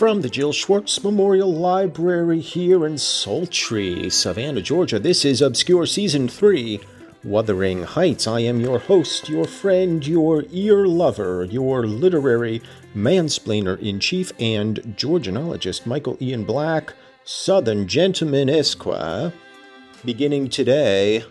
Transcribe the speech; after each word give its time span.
From 0.00 0.22
the 0.22 0.30
Jill 0.30 0.54
Schwartz 0.54 1.04
Memorial 1.04 1.52
Library 1.52 2.40
here 2.40 2.86
in 2.86 2.96
sultry 2.96 4.08
Savannah, 4.08 4.62
Georgia, 4.62 4.98
this 4.98 5.26
is 5.26 5.42
Obscure 5.42 5.84
Season 5.84 6.26
3 6.26 6.80
Wuthering 7.22 7.82
Heights. 7.82 8.26
I 8.26 8.40
am 8.40 8.60
your 8.60 8.78
host, 8.78 9.28
your 9.28 9.44
friend, 9.44 10.06
your 10.06 10.44
ear 10.52 10.86
lover, 10.86 11.44
your 11.44 11.86
literary 11.86 12.62
mansplainer 12.96 13.78
in 13.78 14.00
chief, 14.00 14.32
and 14.40 14.78
Georgianologist 14.96 15.84
Michael 15.84 16.16
Ian 16.18 16.44
Black, 16.44 16.94
Southern 17.24 17.86
Gentleman 17.86 18.48
Esquire, 18.48 19.34
beginning 20.02 20.48
today 20.48 21.24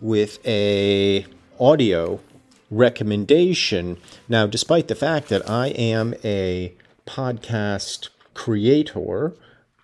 with 0.00 0.44
a 0.44 1.24
audio 1.60 2.18
recommendation. 2.72 3.98
Now, 4.28 4.48
despite 4.48 4.88
the 4.88 4.96
fact 4.96 5.28
that 5.28 5.48
I 5.48 5.68
am 5.68 6.14
a 6.24 6.74
podcast 7.10 8.08
creator. 8.34 9.34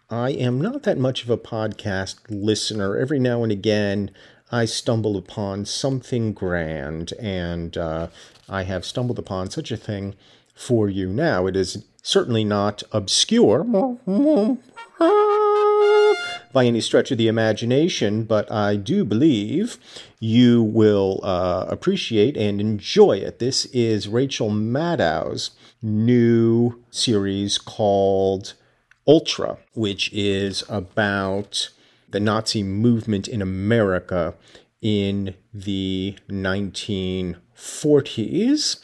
I 0.09 0.31
am 0.31 0.61
not 0.61 0.85
that 0.85 0.97
much 0.97 1.25
of 1.25 1.31
a 1.31 1.37
podcast 1.37 2.19
listener. 2.29 2.97
Every 2.97 3.19
now 3.19 3.43
and 3.43 3.51
again, 3.51 4.13
I 4.53 4.65
stumble 4.65 5.17
upon 5.17 5.65
something 5.65 6.33
grand, 6.33 7.13
and 7.19 7.77
uh, 7.77 8.09
I 8.49 8.63
have 8.63 8.85
stumbled 8.85 9.19
upon 9.19 9.51
such 9.51 9.73
a 9.73 9.77
thing 9.77 10.15
for 10.55 10.89
you 10.89 11.09
now. 11.09 11.47
It 11.47 11.57
is 11.57 11.85
certainly 12.01 12.45
not 12.45 12.85
obscure 12.93 13.65
by 16.53 16.65
any 16.65 16.81
stretch 16.81 17.11
of 17.11 17.19
the 17.19 17.29
imagination, 17.29 18.25
but 18.25 18.51
I 18.51 18.77
do 18.77 19.05
believe 19.05 19.79
you 20.21 20.63
will 20.63 21.21
uh, 21.23 21.67
appreciate 21.69 22.37
and 22.37 22.61
enjoy 22.61 23.19
it. 23.19 23.39
This 23.39 23.67
is 23.67 24.09
Rachel 24.09 24.51
Maddow's 24.51 25.51
new 25.83 26.83
series 26.91 27.59
called 27.59 28.55
Ultra, 29.07 29.59
which 29.75 30.11
is 30.13 30.65
about 30.69 31.71
the 32.09 32.21
Nazi 32.21 32.63
movement 32.63 33.29
in 33.29 33.43
America 33.43 34.35
in 34.81 35.35
the 35.53 36.17
1940s. 36.29 38.81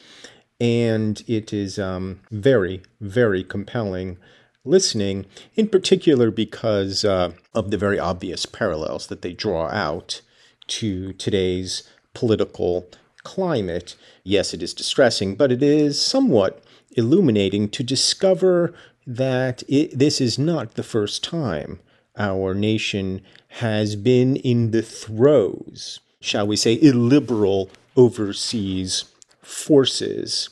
And 0.60 1.24
it 1.26 1.52
is 1.52 1.78
um, 1.78 2.20
very, 2.30 2.82
very 3.00 3.42
compelling 3.42 4.18
listening, 4.64 5.26
in 5.54 5.68
particular 5.68 6.30
because 6.30 7.04
uh, 7.04 7.32
of 7.54 7.70
the 7.70 7.78
very 7.78 7.98
obvious 7.98 8.46
parallels 8.46 9.08
that 9.08 9.22
they 9.22 9.32
draw 9.32 9.68
out 9.68 10.20
to 10.68 11.12
today's 11.14 11.82
political 12.14 12.88
climate. 13.24 13.96
Yes, 14.22 14.54
it 14.54 14.62
is 14.62 14.74
distressing, 14.74 15.34
but 15.34 15.52
it 15.52 15.62
is 15.62 16.00
somewhat 16.00 16.62
illuminating 16.92 17.68
to 17.70 17.82
discover 17.82 18.74
that 19.06 19.62
it, 19.68 19.98
this 19.98 20.20
is 20.20 20.38
not 20.38 20.74
the 20.74 20.82
first 20.82 21.24
time 21.24 21.80
our 22.16 22.54
nation 22.54 23.22
has 23.48 23.96
been 23.96 24.36
in 24.36 24.70
the 24.70 24.82
throes, 24.82 26.00
shall 26.20 26.46
we 26.46 26.56
say, 26.56 26.78
illiberal 26.80 27.70
overseas 27.96 29.04
forces. 29.40 30.50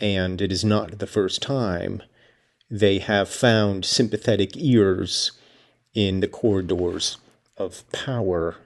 And 0.00 0.40
it 0.40 0.50
is 0.50 0.64
not 0.64 0.98
the 0.98 1.06
first 1.06 1.42
time 1.42 2.02
they 2.72 2.98
have 2.98 3.28
found 3.28 3.84
sympathetic 3.84 4.56
ears 4.56 5.32
in 5.92 6.20
the 6.20 6.26
corridors 6.26 7.18
of 7.58 7.84
power 7.92 8.56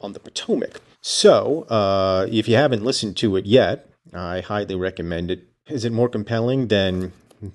on 0.00 0.12
the 0.12 0.20
Potomac. 0.20 0.80
So, 1.02 1.62
uh, 1.62 2.28
if 2.30 2.48
you 2.48 2.54
haven't 2.54 2.84
listened 2.84 3.16
to 3.18 3.34
it 3.34 3.44
yet, 3.44 3.90
I 4.14 4.40
highly 4.40 4.76
recommend 4.76 5.32
it. 5.32 5.48
Is 5.66 5.84
it 5.84 5.90
more 5.90 6.08
compelling 6.08 6.68
than 6.68 7.12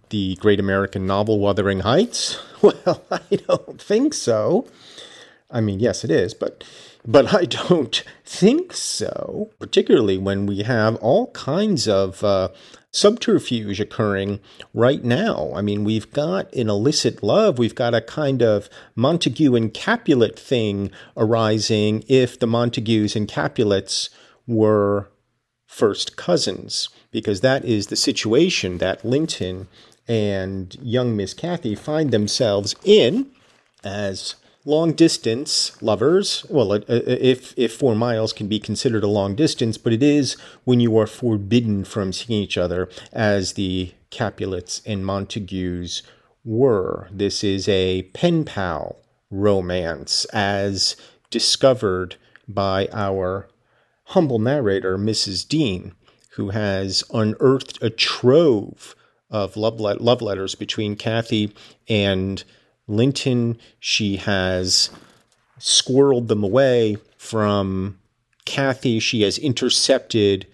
the 0.09 0.35
great 0.35 0.59
American 0.59 1.07
novel 1.07 1.39
Wuthering 1.39 1.79
Heights? 1.79 2.37
Well, 2.61 3.03
I 3.09 3.37
don't 3.47 3.81
think 3.81 4.13
so. 4.13 4.67
I 5.51 5.61
mean, 5.61 5.79
yes, 5.79 6.03
it 6.03 6.11
is, 6.11 6.33
but 6.33 6.63
but 7.05 7.33
I 7.33 7.45
don't 7.69 8.03
think 8.25 8.73
so. 8.73 9.49
Particularly 9.59 10.17
when 10.17 10.45
we 10.45 10.63
have 10.63 10.95
all 10.97 11.31
kinds 11.31 11.87
of 11.87 12.23
uh, 12.23 12.49
subterfuge 12.91 13.79
occurring 13.79 14.39
right 14.73 15.03
now. 15.03 15.51
I 15.55 15.61
mean, 15.61 15.83
we've 15.83 16.11
got 16.11 16.53
an 16.53 16.69
illicit 16.69 17.23
love, 17.23 17.57
we've 17.57 17.75
got 17.75 17.93
a 17.93 18.01
kind 18.01 18.41
of 18.41 18.69
Montague 18.95 19.55
and 19.55 19.73
Capulet 19.73 20.37
thing 20.37 20.91
arising 21.15 22.03
if 22.07 22.37
the 22.37 22.47
Montagues 22.47 23.15
and 23.15 23.27
Capulets 23.27 24.09
were 24.45 25.09
first 25.65 26.17
cousins, 26.17 26.89
because 27.11 27.39
that 27.41 27.63
is 27.63 27.87
the 27.87 27.95
situation 27.95 28.77
that 28.79 29.05
Linton 29.05 29.69
and 30.07 30.75
young 30.81 31.15
Miss 31.15 31.33
Cathy 31.33 31.75
find 31.75 32.11
themselves 32.11 32.75
in 32.83 33.27
as 33.83 34.35
long 34.65 34.93
distance 34.93 35.81
lovers. 35.81 36.45
Well, 36.49 36.71
uh, 36.71 36.79
uh, 36.87 37.01
if 37.05 37.53
if 37.57 37.73
four 37.73 37.95
miles 37.95 38.33
can 38.33 38.47
be 38.47 38.59
considered 38.59 39.03
a 39.03 39.07
long 39.07 39.35
distance, 39.35 39.77
but 39.77 39.93
it 39.93 40.03
is 40.03 40.37
when 40.63 40.79
you 40.79 40.97
are 40.97 41.07
forbidden 41.07 41.83
from 41.83 42.13
seeing 42.13 42.41
each 42.41 42.57
other, 42.57 42.89
as 43.11 43.53
the 43.53 43.93
Capulets 44.09 44.81
and 44.85 45.05
Montagues 45.05 46.03
were. 46.43 47.07
This 47.11 47.43
is 47.43 47.67
a 47.67 48.03
pen 48.13 48.45
pal 48.45 48.97
romance, 49.29 50.25
as 50.25 50.95
discovered 51.29 52.15
by 52.47 52.89
our 52.91 53.47
humble 54.05 54.39
narrator, 54.39 54.97
Mrs. 54.97 55.47
Dean, 55.47 55.93
who 56.31 56.49
has 56.49 57.03
unearthed 57.13 57.81
a 57.81 57.89
trove 57.89 58.95
of 59.29 59.55
love, 59.55 59.79
love 59.79 60.21
letters 60.21 60.55
between 60.55 60.97
Cathy 60.97 61.53
and 61.87 62.43
Linton. 62.87 63.57
She 63.79 64.17
has 64.17 64.89
squirreled 65.59 66.27
them 66.27 66.43
away 66.43 66.97
from 67.17 67.99
Cathy. 68.45 68.99
she 68.99 69.21
has 69.21 69.37
intercepted 69.37 70.47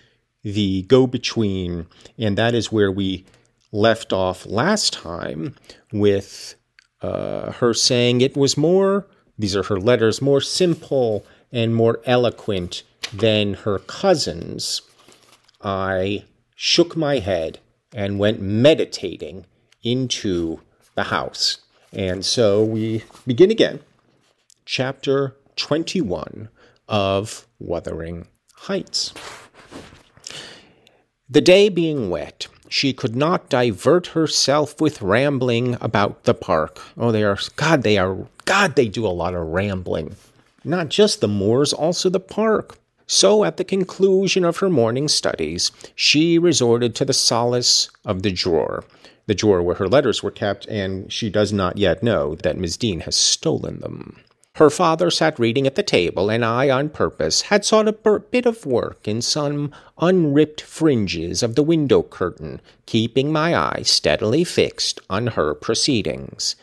the 0.44 0.84
go 0.84 1.08
between, 1.08 1.88
and 2.18 2.38
that 2.38 2.54
is 2.54 2.72
where 2.72 2.92
we 2.92 3.26
left 3.72 4.14
off 4.14 4.46
last 4.46 4.94
time 4.94 5.56
with 5.92 6.56
uh, 7.02 7.52
her 7.54 7.74
saying 7.74 8.22
it 8.22 8.36
was 8.36 8.58
more, 8.58 9.08
these 9.38 9.56
are 9.56 9.64
her 9.64 9.80
letters, 9.80 10.22
more 10.22 10.42
simple 10.42 11.26
and 11.52 11.76
more 11.76 12.00
eloquent 12.06 12.84
than 13.14 13.54
her 13.54 13.80
cousin's. 13.80 14.82
I 15.62 16.26
shook 16.56 16.96
my 16.96 17.20
head 17.20 17.60
and 17.94 18.20
went 18.20 18.42
meditating 18.42 19.46
into 19.84 20.62
the 20.96 21.04
house. 21.04 21.60
And 21.94 22.26
so 22.26 22.64
we 22.64 23.04
begin 23.26 23.52
again, 23.52 23.80
chapter 24.66 25.36
21 25.56 26.50
of 26.88 27.48
Wuthering 27.60 28.28
Heights. 28.54 29.14
The 31.30 31.42
day 31.42 31.70
being 31.70 32.10
wet, 32.10 32.48
she 32.70 32.94
could 32.94 33.16
not 33.16 33.50
divert 33.50 34.08
herself 34.08 34.80
with 34.80 35.02
rambling 35.02 35.78
about 35.82 36.24
the 36.24 36.34
park. 36.34 36.82
Oh, 36.98 37.12
they 37.12 37.24
are, 37.24 37.38
God, 37.56 37.84
they 37.84 37.98
are, 37.98 38.18
God, 38.46 38.76
they 38.76 38.88
do 38.88 39.06
a 39.06 39.10
lot 39.10 39.34
of 39.34 39.48
rambling. 39.48 40.16
Not 40.64 40.90
just 40.90 41.22
the 41.22 41.28
moors, 41.28 41.74
also 41.74 42.10
the 42.10 42.20
park. 42.20 42.78
So, 43.10 43.46
at 43.46 43.56
the 43.56 43.64
conclusion 43.64 44.44
of 44.44 44.58
her 44.58 44.70
morning 44.70 45.08
studies, 45.08 45.72
she 45.96 46.38
resorted 46.38 46.94
to 46.96 47.06
the 47.06 47.14
solace 47.14 47.90
of 48.04 48.22
the 48.22 48.32
drawer, 48.32 48.84
the 49.28 49.36
drawer 49.36 49.62
where 49.62 49.76
her 49.76 49.88
letters 49.88 50.24
were 50.24 50.32
kept, 50.32 50.66
and 50.68 51.12
she 51.12 51.30
does 51.30 51.54
not 51.54 51.78
yet 51.78 52.02
know 52.02 52.36
that 52.36 52.58
Miss 52.58 52.78
Dean 52.78 53.02
has 53.02 53.16
stolen 53.16 53.80
them. 53.80 54.18
Her 54.56 54.72
father 54.72 55.12
sat 55.12 55.38
reading 55.38 55.68
at 55.68 55.76
the 55.76 55.84
table, 55.84 56.32
and 56.32 56.44
I, 56.44 56.72
on 56.72 56.90
purpose, 56.90 57.42
had 57.44 57.64
sought 57.64 57.88
a 57.88 58.20
bit 58.20 58.48
of 58.48 58.66
work 58.66 59.08
in 59.08 59.22
some 59.22 59.72
unripped 60.00 60.62
fringes 60.62 61.44
of 61.44 61.54
the 61.54 61.62
window 61.62 62.02
curtain, 62.02 62.60
keeping 62.88 63.32
my 63.32 63.56
eye 63.56 63.84
steadily 63.84 64.44
fixed 64.44 65.00
on 65.12 65.28
her 65.28 65.54
proceedings. 65.54 66.56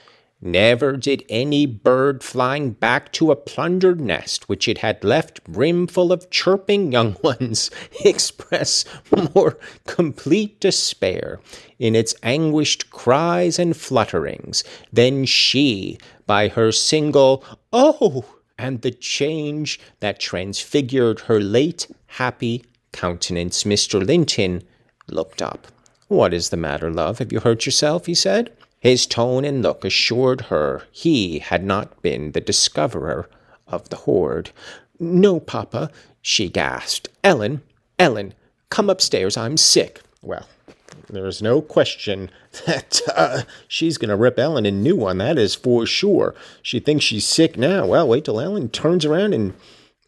Never 0.46 0.98
did 0.98 1.24
any 1.30 1.64
bird 1.64 2.22
flying 2.22 2.72
back 2.72 3.12
to 3.12 3.30
a 3.30 3.36
plundered 3.36 3.98
nest 3.98 4.46
which 4.46 4.68
it 4.68 4.78
had 4.78 5.02
left 5.02 5.42
brimful 5.44 6.12
of 6.12 6.28
chirping 6.28 6.92
young 6.92 7.16
ones 7.22 7.70
express 8.04 8.84
more 9.34 9.58
complete 9.86 10.60
despair 10.60 11.40
in 11.78 11.96
its 11.96 12.14
anguished 12.22 12.90
cries 12.90 13.58
and 13.58 13.72
flutterings 13.72 14.62
than 14.92 15.24
she 15.24 15.96
by 16.26 16.48
her 16.48 16.70
single 16.72 17.42
oh 17.72 18.26
and 18.58 18.82
the 18.82 18.90
change 18.90 19.80
that 20.00 20.20
transfigured 20.20 21.20
her 21.20 21.40
late 21.40 21.90
happy 22.06 22.62
countenance. 22.92 23.64
Mr. 23.64 24.04
Linton 24.06 24.62
looked 25.08 25.40
up. 25.40 25.68
What 26.08 26.34
is 26.34 26.50
the 26.50 26.58
matter, 26.58 26.90
love? 26.90 27.18
Have 27.18 27.32
you 27.32 27.40
hurt 27.40 27.64
yourself? 27.64 28.04
he 28.04 28.14
said. 28.14 28.54
His 28.84 29.06
tone 29.06 29.46
and 29.46 29.62
look 29.62 29.82
assured 29.82 30.42
her 30.42 30.82
he 30.92 31.38
had 31.38 31.64
not 31.64 32.02
been 32.02 32.32
the 32.32 32.40
discoverer 32.42 33.30
of 33.66 33.88
the 33.88 33.96
hoard. 33.96 34.50
No, 35.00 35.40
papa, 35.40 35.90
she 36.20 36.50
gasped. 36.50 37.08
Ellen, 37.24 37.62
Ellen, 37.98 38.34
come 38.68 38.90
upstairs. 38.90 39.38
I'm 39.38 39.56
sick. 39.56 40.02
Well, 40.20 40.46
there's 41.08 41.40
no 41.40 41.62
question 41.62 42.30
that 42.66 43.00
uh, 43.16 43.44
she's 43.66 43.96
going 43.96 44.10
to 44.10 44.16
rip 44.16 44.38
Ellen 44.38 44.66
a 44.66 44.70
new 44.70 44.96
one. 44.96 45.16
That 45.16 45.38
is 45.38 45.54
for 45.54 45.86
sure. 45.86 46.34
She 46.60 46.78
thinks 46.78 47.06
she's 47.06 47.24
sick 47.26 47.56
now. 47.56 47.86
Well, 47.86 48.06
wait 48.06 48.26
till 48.26 48.38
Ellen 48.38 48.68
turns 48.68 49.06
around 49.06 49.32
and 49.32 49.54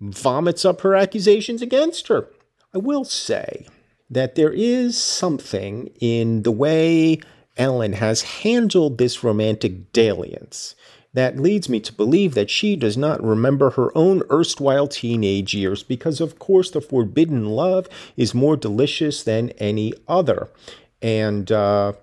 vomits 0.02 0.67
up 0.67 0.82
her 0.82 0.94
accusations 0.94 1.62
against 1.62 2.08
her. 2.08 2.29
I 2.75 2.79
will 2.79 3.06
say 3.06 3.67
that 4.11 4.34
there 4.34 4.52
is 4.52 5.02
something 5.02 5.90
in 5.99 6.43
the 6.43 6.52
way 6.52 7.20
Ellen 7.56 7.94
has 7.94 8.23
handled 8.23 8.99
this 8.99 9.25
romantic 9.25 9.93
dalliance 9.93 10.75
that 11.17 11.38
leads 11.38 11.67
me 11.70 11.81
to 11.81 11.94
believe 11.94 12.35
that 12.35 12.50
she 12.50 12.76
does 12.76 12.97
not 12.97 13.25
remember 13.25 13.70
her 13.70 13.91
own 13.97 14.23
erstwhile 14.31 14.87
teenage 14.87 15.55
years 15.55 15.82
because, 15.82 16.20
of 16.20 16.38
course, 16.38 16.70
the 16.70 16.81
forbidden 16.82 17.47
love 17.47 17.88
is 18.19 18.35
more 18.35 18.55
delicious 18.55 19.23
than 19.23 19.49
any 19.53 19.94
other. 20.06 20.50
And, 21.00 21.50
uh, 21.50 21.94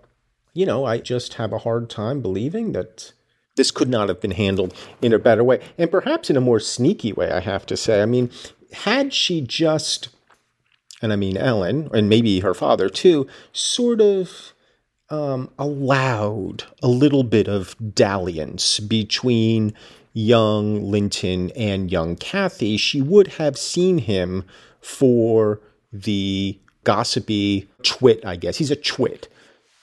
you 0.55 0.65
know, 0.65 0.85
I 0.85 0.97
just 0.97 1.35
have 1.35 1.53
a 1.53 1.59
hard 1.59 1.91
time 1.91 2.21
believing 2.21 2.71
that 2.71 3.13
this 3.55 3.69
could 3.69 3.89
not 3.89 4.09
have 4.09 4.19
been 4.19 4.31
handled 4.31 4.73
in 4.99 5.13
a 5.13 5.19
better 5.19 5.43
way 5.43 5.59
and 5.77 5.91
perhaps 5.91 6.31
in 6.31 6.37
a 6.37 6.41
more 6.41 6.59
sneaky 6.59 7.13
way, 7.13 7.31
I 7.31 7.39
have 7.39 7.67
to 7.67 7.77
say. 7.77 8.01
I 8.01 8.07
mean, 8.07 8.31
had 8.71 9.13
she 9.13 9.41
just, 9.41 10.09
and 11.03 11.13
I 11.13 11.17
mean 11.17 11.37
Ellen, 11.37 11.87
and 11.93 12.09
maybe 12.09 12.39
her 12.39 12.55
father 12.55 12.89
too, 12.89 13.27
sort 13.51 14.01
of 14.01 14.52
um, 15.09 15.49
allowed 15.59 16.63
a 16.81 16.87
little 16.87 17.23
bit 17.23 17.47
of 17.47 17.75
dalliance 17.93 18.79
between 18.79 19.73
young 20.13 20.81
Linton 20.83 21.51
and 21.55 21.91
young 21.91 22.15
Cathy, 22.15 22.77
she 22.77 23.01
would 23.01 23.27
have 23.27 23.57
seen 23.57 23.99
him 23.99 24.43
for 24.79 25.59
the 25.91 26.57
gossipy 26.83 27.69
twit, 27.81 28.25
I 28.25 28.35
guess. 28.35 28.57
He's 28.57 28.71
a 28.71 28.75
twit. 28.75 29.27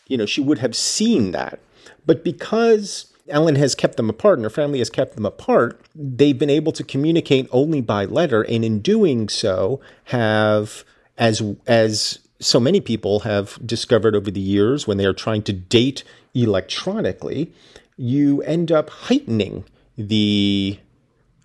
You 0.07 0.17
know, 0.17 0.27
she 0.27 0.41
would 0.41 0.59
have 0.59 0.77
seen 0.77 1.33
that. 1.33 1.61
But 2.07 2.25
because 2.25 3.13
Ellen 3.29 3.57
has 3.57 3.75
kept 3.75 3.97
them 3.97 4.11
apart 4.11 4.39
and 4.39 4.45
her 4.45 4.51
family 4.51 4.79
has 4.79 4.91
kept 4.91 5.15
them 5.15 5.27
apart, 5.27 5.81
they've 5.95 6.39
been 6.39 6.51
able 6.51 6.73
to 6.73 6.85
communicate 6.85 7.49
only 7.53 7.81
by 7.81 8.05
letter, 8.05 8.43
and 8.43 8.65
in 8.65 8.81
doing 8.81 9.29
so, 9.29 9.81
have 10.05 10.85
as 11.17 11.43
as 11.67 12.19
so 12.41 12.59
many 12.59 12.81
people 12.81 13.21
have 13.21 13.59
discovered 13.65 14.17
over 14.17 14.31
the 14.31 14.41
years 14.41 14.87
when 14.87 14.97
they 14.97 15.05
are 15.05 15.13
trying 15.13 15.43
to 15.43 15.53
date 15.53 16.03
electronically, 16.35 17.53
you 17.97 18.43
end 18.43 18.73
up 18.73 18.89
heightening 18.91 19.65
the 19.97 20.79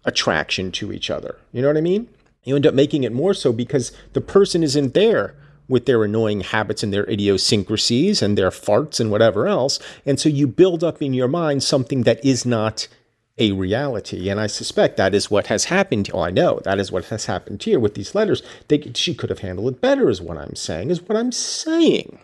attraction 0.06 0.72
to 0.72 0.94
each 0.94 1.10
other. 1.10 1.38
You 1.52 1.62
know 1.62 1.68
what 1.68 1.78
I 1.78 1.82
mean? 1.82 2.08
You 2.44 2.56
end 2.56 2.66
up 2.66 2.74
making 2.74 3.04
it 3.04 3.12
more 3.12 3.34
so 3.34 3.52
because 3.52 3.92
the 4.14 4.22
person 4.22 4.64
isn't 4.64 4.94
there 4.94 5.36
with 5.68 5.86
their 5.86 6.04
annoying 6.04 6.42
habits 6.42 6.84
and 6.84 6.94
their 6.94 7.10
idiosyncrasies 7.10 8.22
and 8.22 8.38
their 8.38 8.52
farts 8.52 9.00
and 9.00 9.12
whatever 9.12 9.48
else. 9.48 9.80
And 10.06 10.20
so 10.20 10.30
you 10.30 10.48
build 10.48 10.84
up 10.84 11.02
in 11.02 11.14
your 11.14 11.28
mind 11.28 11.64
something 11.64 12.04
that 12.04 12.24
is 12.24 12.46
not 12.46 12.88
a 13.38 13.52
reality. 13.52 14.30
And 14.30 14.40
I 14.40 14.48
suspect 14.48 14.98
that 14.98 15.14
is 15.14 15.30
what 15.30 15.48
has 15.48 15.66
happened. 15.66 16.10
Oh, 16.14 16.22
I 16.22 16.32
know 16.32 16.62
that 16.64 16.80
is 16.80 16.92
what 16.92 17.06
has 17.06 17.26
happened 17.26 17.64
here 17.64 17.80
with 17.80 17.96
these 17.96 18.16
letters. 18.16 18.42
They, 18.68 18.92
she 18.94 19.14
could 19.14 19.30
have 19.30 19.40
handled 19.40 19.74
it 19.74 19.82
better, 19.82 20.10
is 20.10 20.22
what 20.22 20.38
I'm 20.38 20.56
saying, 20.56 20.90
is 20.90 21.02
what 21.02 21.18
I'm 21.18 21.32
saying. 21.32 22.20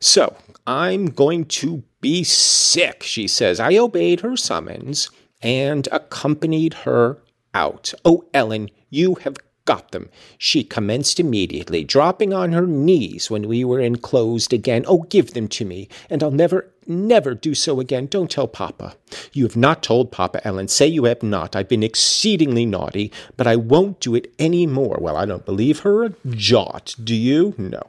So 0.00 0.36
I'm 0.66 1.06
going 1.06 1.44
to 1.46 1.82
be 2.00 2.24
sick, 2.24 3.02
she 3.02 3.28
says. 3.28 3.60
I 3.60 3.76
obeyed 3.76 4.20
her 4.20 4.36
summons 4.36 5.10
and 5.42 5.88
accompanied 5.92 6.74
her 6.84 7.18
out. 7.52 7.92
Oh, 8.04 8.24
Ellen, 8.32 8.70
you 8.90 9.16
have 9.16 9.36
got 9.64 9.90
them. 9.90 10.08
She 10.38 10.64
commenced 10.64 11.20
immediately, 11.20 11.84
dropping 11.84 12.32
on 12.32 12.52
her 12.52 12.66
knees 12.66 13.30
when 13.30 13.48
we 13.48 13.64
were 13.64 13.80
enclosed 13.80 14.52
again. 14.52 14.84
Oh, 14.86 15.02
give 15.02 15.34
them 15.34 15.48
to 15.48 15.64
me, 15.64 15.88
and 16.08 16.22
I'll 16.22 16.30
never, 16.30 16.72
never 16.88 17.34
do 17.34 17.54
so 17.54 17.80
again. 17.80 18.06
Don't 18.06 18.30
tell 18.30 18.48
Papa. 18.48 18.96
You 19.32 19.44
have 19.44 19.56
not 19.56 19.82
told 19.82 20.12
Papa, 20.12 20.46
Ellen. 20.46 20.68
Say 20.68 20.86
you 20.86 21.04
have 21.04 21.22
not. 21.22 21.56
I've 21.56 21.68
been 21.68 21.82
exceedingly 21.82 22.66
naughty, 22.66 23.12
but 23.36 23.46
I 23.46 23.56
won't 23.56 24.00
do 24.00 24.14
it 24.14 24.32
any 24.38 24.66
more. 24.66 24.98
Well, 25.00 25.16
I 25.16 25.26
don't 25.26 25.44
believe 25.44 25.80
her 25.80 26.04
a 26.04 26.14
jot. 26.28 26.94
Do 27.02 27.14
you? 27.14 27.54
No. 27.58 27.82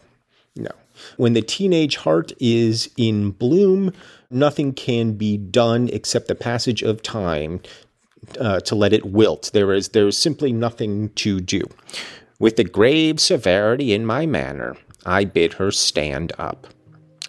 No. 0.55 0.71
When 1.17 1.33
the 1.33 1.41
teenage 1.41 1.97
heart 1.97 2.31
is 2.39 2.89
in 2.97 3.31
bloom, 3.31 3.93
nothing 4.29 4.73
can 4.73 5.13
be 5.13 5.37
done 5.37 5.89
except 5.93 6.27
the 6.27 6.35
passage 6.35 6.81
of 6.81 7.03
time 7.03 7.61
uh, 8.39 8.59
to 8.61 8.75
let 8.75 8.93
it 8.93 9.05
wilt. 9.05 9.51
There 9.53 9.73
is 9.73 9.89
there 9.89 10.07
is 10.07 10.17
simply 10.17 10.51
nothing 10.51 11.09
to 11.09 11.39
do. 11.39 11.63
With 12.39 12.59
a 12.59 12.63
grave 12.63 13.19
severity 13.19 13.93
in 13.93 14.05
my 14.05 14.25
manner, 14.25 14.75
I 15.05 15.25
bid 15.25 15.53
her 15.53 15.71
stand 15.71 16.33
up. 16.37 16.67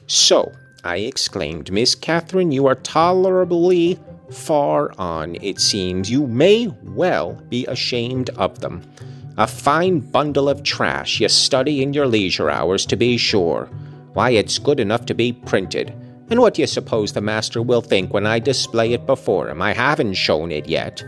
So, 0.06 0.52
I 0.88 1.00
exclaimed, 1.00 1.70
Miss 1.70 1.94
Catherine, 1.94 2.50
you 2.50 2.66
are 2.66 2.74
tolerably 2.76 3.98
far 4.30 4.90
on, 4.98 5.36
it 5.42 5.60
seems. 5.60 6.10
You 6.10 6.26
may 6.26 6.68
well 6.82 7.34
be 7.50 7.66
ashamed 7.66 8.30
of 8.30 8.60
them. 8.60 8.80
A 9.36 9.46
fine 9.46 10.00
bundle 10.00 10.48
of 10.48 10.62
trash 10.62 11.20
you 11.20 11.28
study 11.28 11.82
in 11.82 11.92
your 11.92 12.06
leisure 12.06 12.48
hours, 12.48 12.86
to 12.86 12.96
be 12.96 13.18
sure. 13.18 13.66
Why, 14.14 14.30
it's 14.30 14.58
good 14.58 14.80
enough 14.80 15.04
to 15.06 15.14
be 15.14 15.34
printed. 15.34 15.92
And 16.30 16.40
what 16.40 16.54
do 16.54 16.62
you 16.62 16.66
suppose 16.66 17.12
the 17.12 17.20
master 17.20 17.60
will 17.60 17.82
think 17.82 18.14
when 18.14 18.24
I 18.24 18.38
display 18.38 18.94
it 18.94 19.04
before 19.04 19.50
him? 19.50 19.60
I 19.60 19.74
haven't 19.74 20.14
shown 20.14 20.50
it 20.50 20.70
yet. 20.70 21.04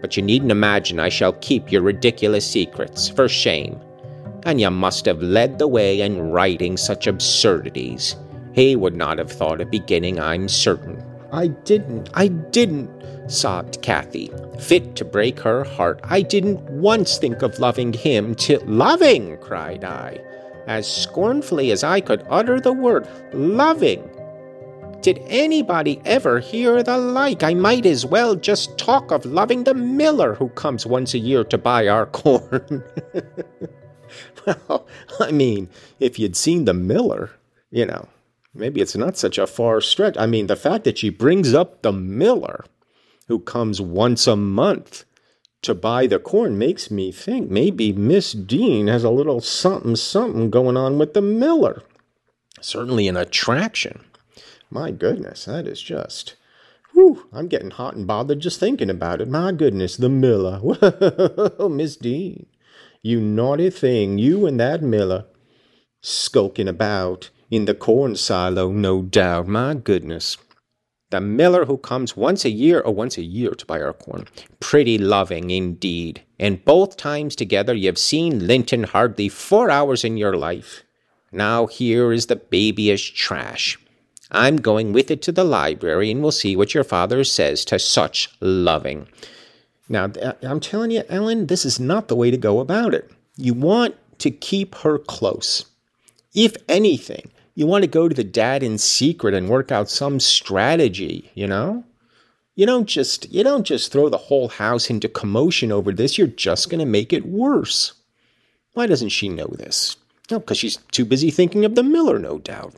But 0.00 0.16
you 0.16 0.22
needn't 0.22 0.50
imagine 0.50 0.98
I 0.98 1.10
shall 1.10 1.34
keep 1.34 1.70
your 1.70 1.82
ridiculous 1.82 2.50
secrets, 2.50 3.10
for 3.10 3.28
shame. 3.28 3.78
And 4.44 4.58
you 4.62 4.70
must 4.70 5.04
have 5.04 5.20
led 5.20 5.58
the 5.58 5.68
way 5.68 6.00
in 6.00 6.30
writing 6.30 6.78
such 6.78 7.06
absurdities. 7.06 8.16
He 8.52 8.76
would 8.76 8.96
not 8.96 9.18
have 9.18 9.30
thought 9.30 9.60
of 9.60 9.70
beginning, 9.70 10.18
I'm 10.18 10.48
certain. 10.48 11.02
I 11.32 11.48
didn't, 11.48 12.10
I 12.14 12.28
didn't, 12.28 12.90
sobbed 13.30 13.80
Cathy, 13.82 14.30
fit 14.58 14.96
to 14.96 15.04
break 15.04 15.38
her 15.40 15.62
heart. 15.62 16.00
I 16.04 16.22
didn't 16.22 16.60
once 16.62 17.18
think 17.18 17.42
of 17.42 17.60
loving 17.60 17.92
him 17.92 18.34
till 18.34 18.62
loving, 18.66 19.38
cried 19.38 19.84
I, 19.84 20.20
as 20.66 20.92
scornfully 20.92 21.70
as 21.70 21.84
I 21.84 22.00
could 22.00 22.26
utter 22.28 22.60
the 22.60 22.72
word 22.72 23.06
loving. 23.32 24.08
Did 25.02 25.22
anybody 25.28 26.02
ever 26.04 26.40
hear 26.40 26.82
the 26.82 26.98
like? 26.98 27.42
I 27.42 27.54
might 27.54 27.86
as 27.86 28.04
well 28.04 28.34
just 28.34 28.76
talk 28.76 29.10
of 29.12 29.24
loving 29.24 29.64
the 29.64 29.72
miller 29.72 30.34
who 30.34 30.50
comes 30.50 30.84
once 30.84 31.14
a 31.14 31.18
year 31.18 31.42
to 31.44 31.56
buy 31.56 31.88
our 31.88 32.06
corn. 32.20 32.84
well, 34.46 34.86
I 35.20 35.30
mean, 35.30 35.68
if 36.00 36.18
you'd 36.18 36.36
seen 36.36 36.66
the 36.66 36.74
miller, 36.74 37.30
you 37.70 37.86
know, 37.86 38.08
maybe 38.54 38.80
it's 38.80 38.96
not 38.96 39.16
such 39.16 39.38
a 39.38 39.46
far 39.46 39.80
stretch. 39.80 40.16
I 40.18 40.26
mean, 40.26 40.46
the 40.46 40.56
fact 40.56 40.84
that 40.84 40.98
she 40.98 41.10
brings 41.10 41.54
up 41.54 41.82
the 41.82 41.92
miller 41.92 42.64
who 43.28 43.38
comes 43.38 43.80
once 43.80 44.26
a 44.26 44.36
month 44.36 45.04
to 45.62 45.74
buy 45.74 46.06
the 46.06 46.18
corn 46.18 46.58
makes 46.58 46.90
me 46.90 47.12
think 47.12 47.50
maybe 47.50 47.92
Miss 47.92 48.32
Dean 48.32 48.86
has 48.86 49.04
a 49.04 49.10
little 49.10 49.40
something 49.40 49.96
something 49.96 50.50
going 50.50 50.76
on 50.76 50.98
with 50.98 51.14
the 51.14 51.22
miller. 51.22 51.82
Certainly 52.60 53.08
an 53.08 53.16
attraction. 53.16 54.04
My 54.70 54.90
goodness, 54.90 55.44
that 55.44 55.66
is 55.66 55.80
just. 55.82 56.36
Whew, 56.92 57.28
I'm 57.32 57.48
getting 57.48 57.70
hot 57.70 57.94
and 57.94 58.06
bothered 58.06 58.40
just 58.40 58.60
thinking 58.60 58.90
about 58.90 59.20
it. 59.20 59.28
My 59.28 59.52
goodness, 59.52 59.96
the 59.96 60.08
miller. 60.08 60.58
Whoa, 60.58 61.54
oh, 61.58 61.68
Miss 61.68 61.96
Dean. 61.96 62.46
You 63.02 63.20
naughty 63.20 63.70
thing, 63.70 64.18
you 64.18 64.46
and 64.46 64.58
that 64.60 64.82
miller. 64.82 65.26
Skulking 66.02 66.68
about 66.68 67.30
in 67.50 67.64
the 67.64 67.74
corn 67.74 68.16
silo, 68.16 68.70
no 68.70 69.02
doubt. 69.02 69.48
My 69.48 69.74
goodness 69.74 70.36
the 71.10 71.20
miller 71.20 71.64
who 71.64 71.76
comes 71.76 72.16
once 72.16 72.44
a 72.44 72.50
year 72.50 72.80
or 72.80 72.94
once 72.94 73.18
a 73.18 73.22
year 73.22 73.50
to 73.50 73.66
buy 73.66 73.80
our 73.80 73.92
corn. 73.92 74.26
Pretty 74.60 74.96
loving 74.96 75.50
indeed. 75.50 76.22
And 76.38 76.64
both 76.64 76.96
times 76.96 77.36
together 77.36 77.74
you've 77.74 77.98
seen 77.98 78.46
Linton 78.46 78.84
hardly 78.84 79.28
four 79.28 79.70
hours 79.70 80.04
in 80.04 80.16
your 80.16 80.36
life. 80.36 80.84
Now 81.32 81.66
here 81.66 82.12
is 82.12 82.26
the 82.26 82.36
babyish 82.36 83.12
trash. 83.14 83.78
I'm 84.30 84.58
going 84.58 84.92
with 84.92 85.10
it 85.10 85.22
to 85.22 85.32
the 85.32 85.44
library 85.44 86.10
and 86.10 86.22
we'll 86.22 86.30
see 86.30 86.54
what 86.54 86.74
your 86.74 86.84
father 86.84 87.24
says 87.24 87.64
to 87.66 87.78
such 87.80 88.28
loving. 88.40 89.08
Now, 89.88 90.04
uh, 90.22 90.34
I'm 90.42 90.60
telling 90.60 90.92
you, 90.92 91.02
Ellen, 91.08 91.46
this 91.46 91.64
is 91.64 91.80
not 91.80 92.06
the 92.06 92.14
way 92.14 92.30
to 92.30 92.36
go 92.36 92.60
about 92.60 92.94
it. 92.94 93.10
You 93.36 93.54
want 93.54 93.96
to 94.20 94.30
keep 94.30 94.76
her 94.76 94.98
close. 94.98 95.64
If 96.32 96.56
anything, 96.68 97.32
you 97.60 97.66
want 97.66 97.84
to 97.84 97.90
go 97.90 98.08
to 98.08 98.14
the 98.14 98.24
dad 98.24 98.62
in 98.62 98.78
secret 98.78 99.34
and 99.34 99.50
work 99.50 99.70
out 99.70 99.90
some 99.90 100.18
strategy, 100.18 101.30
you 101.34 101.46
know? 101.46 101.84
You 102.54 102.64
don't 102.64 102.86
just 102.86 103.30
you 103.30 103.44
don't 103.44 103.64
just 103.64 103.92
throw 103.92 104.08
the 104.08 104.16
whole 104.16 104.48
house 104.48 104.88
into 104.88 105.10
commotion 105.10 105.70
over 105.70 105.92
this, 105.92 106.16
you're 106.16 106.26
just 106.26 106.70
going 106.70 106.78
to 106.78 106.86
make 106.86 107.12
it 107.12 107.26
worse. 107.26 107.92
Why 108.72 108.86
doesn't 108.86 109.10
she 109.10 109.28
know 109.28 109.46
this? 109.46 109.98
No, 110.30 110.38
because 110.38 110.56
she's 110.56 110.78
too 110.90 111.04
busy 111.04 111.30
thinking 111.30 111.66
of 111.66 111.74
the 111.74 111.82
miller, 111.82 112.18
no 112.18 112.38
doubt. 112.38 112.74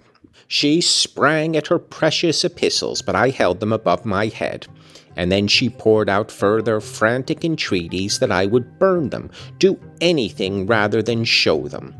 She 0.49 0.81
sprang 0.81 1.57
at 1.57 1.69
her 1.69 1.79
precious 1.79 2.45
epistles, 2.45 3.03
but 3.03 3.15
I 3.15 3.29
held 3.29 3.61
them 3.61 3.73
above 3.73 4.05
my 4.05 4.27
head. 4.27 4.67
And 5.15 5.31
then 5.31 5.47
she 5.47 5.71
poured 5.71 6.09
out 6.09 6.33
further 6.33 6.81
frantic 6.81 7.45
entreaties 7.45 8.19
that 8.19 8.33
I 8.33 8.47
would 8.47 8.81
burn 8.81 9.11
them, 9.11 9.31
do 9.59 9.79
anything 10.01 10.67
rather 10.67 11.03
than 11.03 11.23
show 11.23 11.69
them 11.69 11.95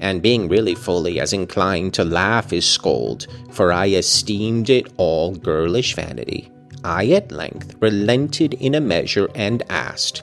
and 0.00 0.22
being 0.22 0.48
really 0.48 0.74
fully 0.74 1.20
as 1.20 1.32
inclined 1.32 1.94
to 1.94 2.04
laugh 2.04 2.52
as 2.52 2.66
scold, 2.66 3.26
for 3.50 3.72
I 3.72 3.88
esteemed 3.88 4.70
it 4.70 4.92
all 4.96 5.34
girlish 5.34 5.94
vanity, 5.94 6.50
I 6.84 7.08
at 7.08 7.32
length 7.32 7.74
relented 7.80 8.54
in 8.54 8.74
a 8.74 8.80
measure 8.80 9.28
and 9.34 9.62
asked, 9.68 10.22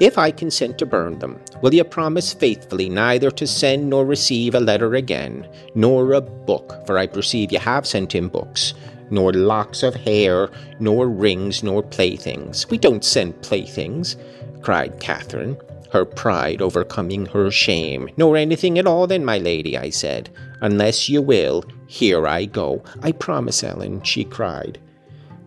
If 0.00 0.18
I 0.18 0.30
consent 0.30 0.78
to 0.78 0.86
burn 0.86 1.18
them, 1.18 1.38
will 1.62 1.72
you 1.72 1.84
promise 1.84 2.32
faithfully 2.32 2.88
neither 2.88 3.30
to 3.30 3.46
send 3.46 3.88
nor 3.88 4.04
receive 4.04 4.54
a 4.54 4.60
letter 4.60 4.94
again, 4.94 5.48
nor 5.74 6.12
a 6.12 6.20
book, 6.20 6.84
for 6.86 6.98
I 6.98 7.06
perceive 7.06 7.52
you 7.52 7.60
have 7.60 7.86
sent 7.86 8.14
him 8.14 8.28
books, 8.28 8.74
nor 9.10 9.32
locks 9.32 9.82
of 9.82 9.94
hair, 9.94 10.50
nor 10.80 11.08
rings, 11.08 11.62
nor 11.62 11.82
playthings? 11.82 12.68
We 12.70 12.78
don't 12.78 13.04
send 13.04 13.40
playthings, 13.42 14.16
cried 14.62 14.98
Catherine 14.98 15.56
her 15.92 16.06
pride 16.06 16.62
overcoming 16.62 17.26
her 17.26 17.50
shame. 17.50 18.08
Nor 18.16 18.36
anything 18.36 18.78
at 18.78 18.86
all, 18.86 19.06
then, 19.06 19.24
my 19.24 19.38
lady, 19.38 19.76
I 19.76 19.90
said. 19.90 20.30
Unless 20.62 21.10
you 21.10 21.20
will, 21.20 21.64
here 21.86 22.26
I 22.26 22.46
go. 22.46 22.82
I 23.02 23.12
promise, 23.12 23.62
Ellen, 23.62 24.02
she 24.02 24.24
cried, 24.24 24.80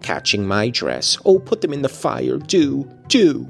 catching 0.01 0.45
my 0.45 0.69
dress. 0.69 1.17
Oh, 1.25 1.39
put 1.39 1.61
them 1.61 1.73
in 1.73 1.81
the 1.81 1.89
fire, 1.89 2.37
do, 2.37 2.87
do. 3.07 3.47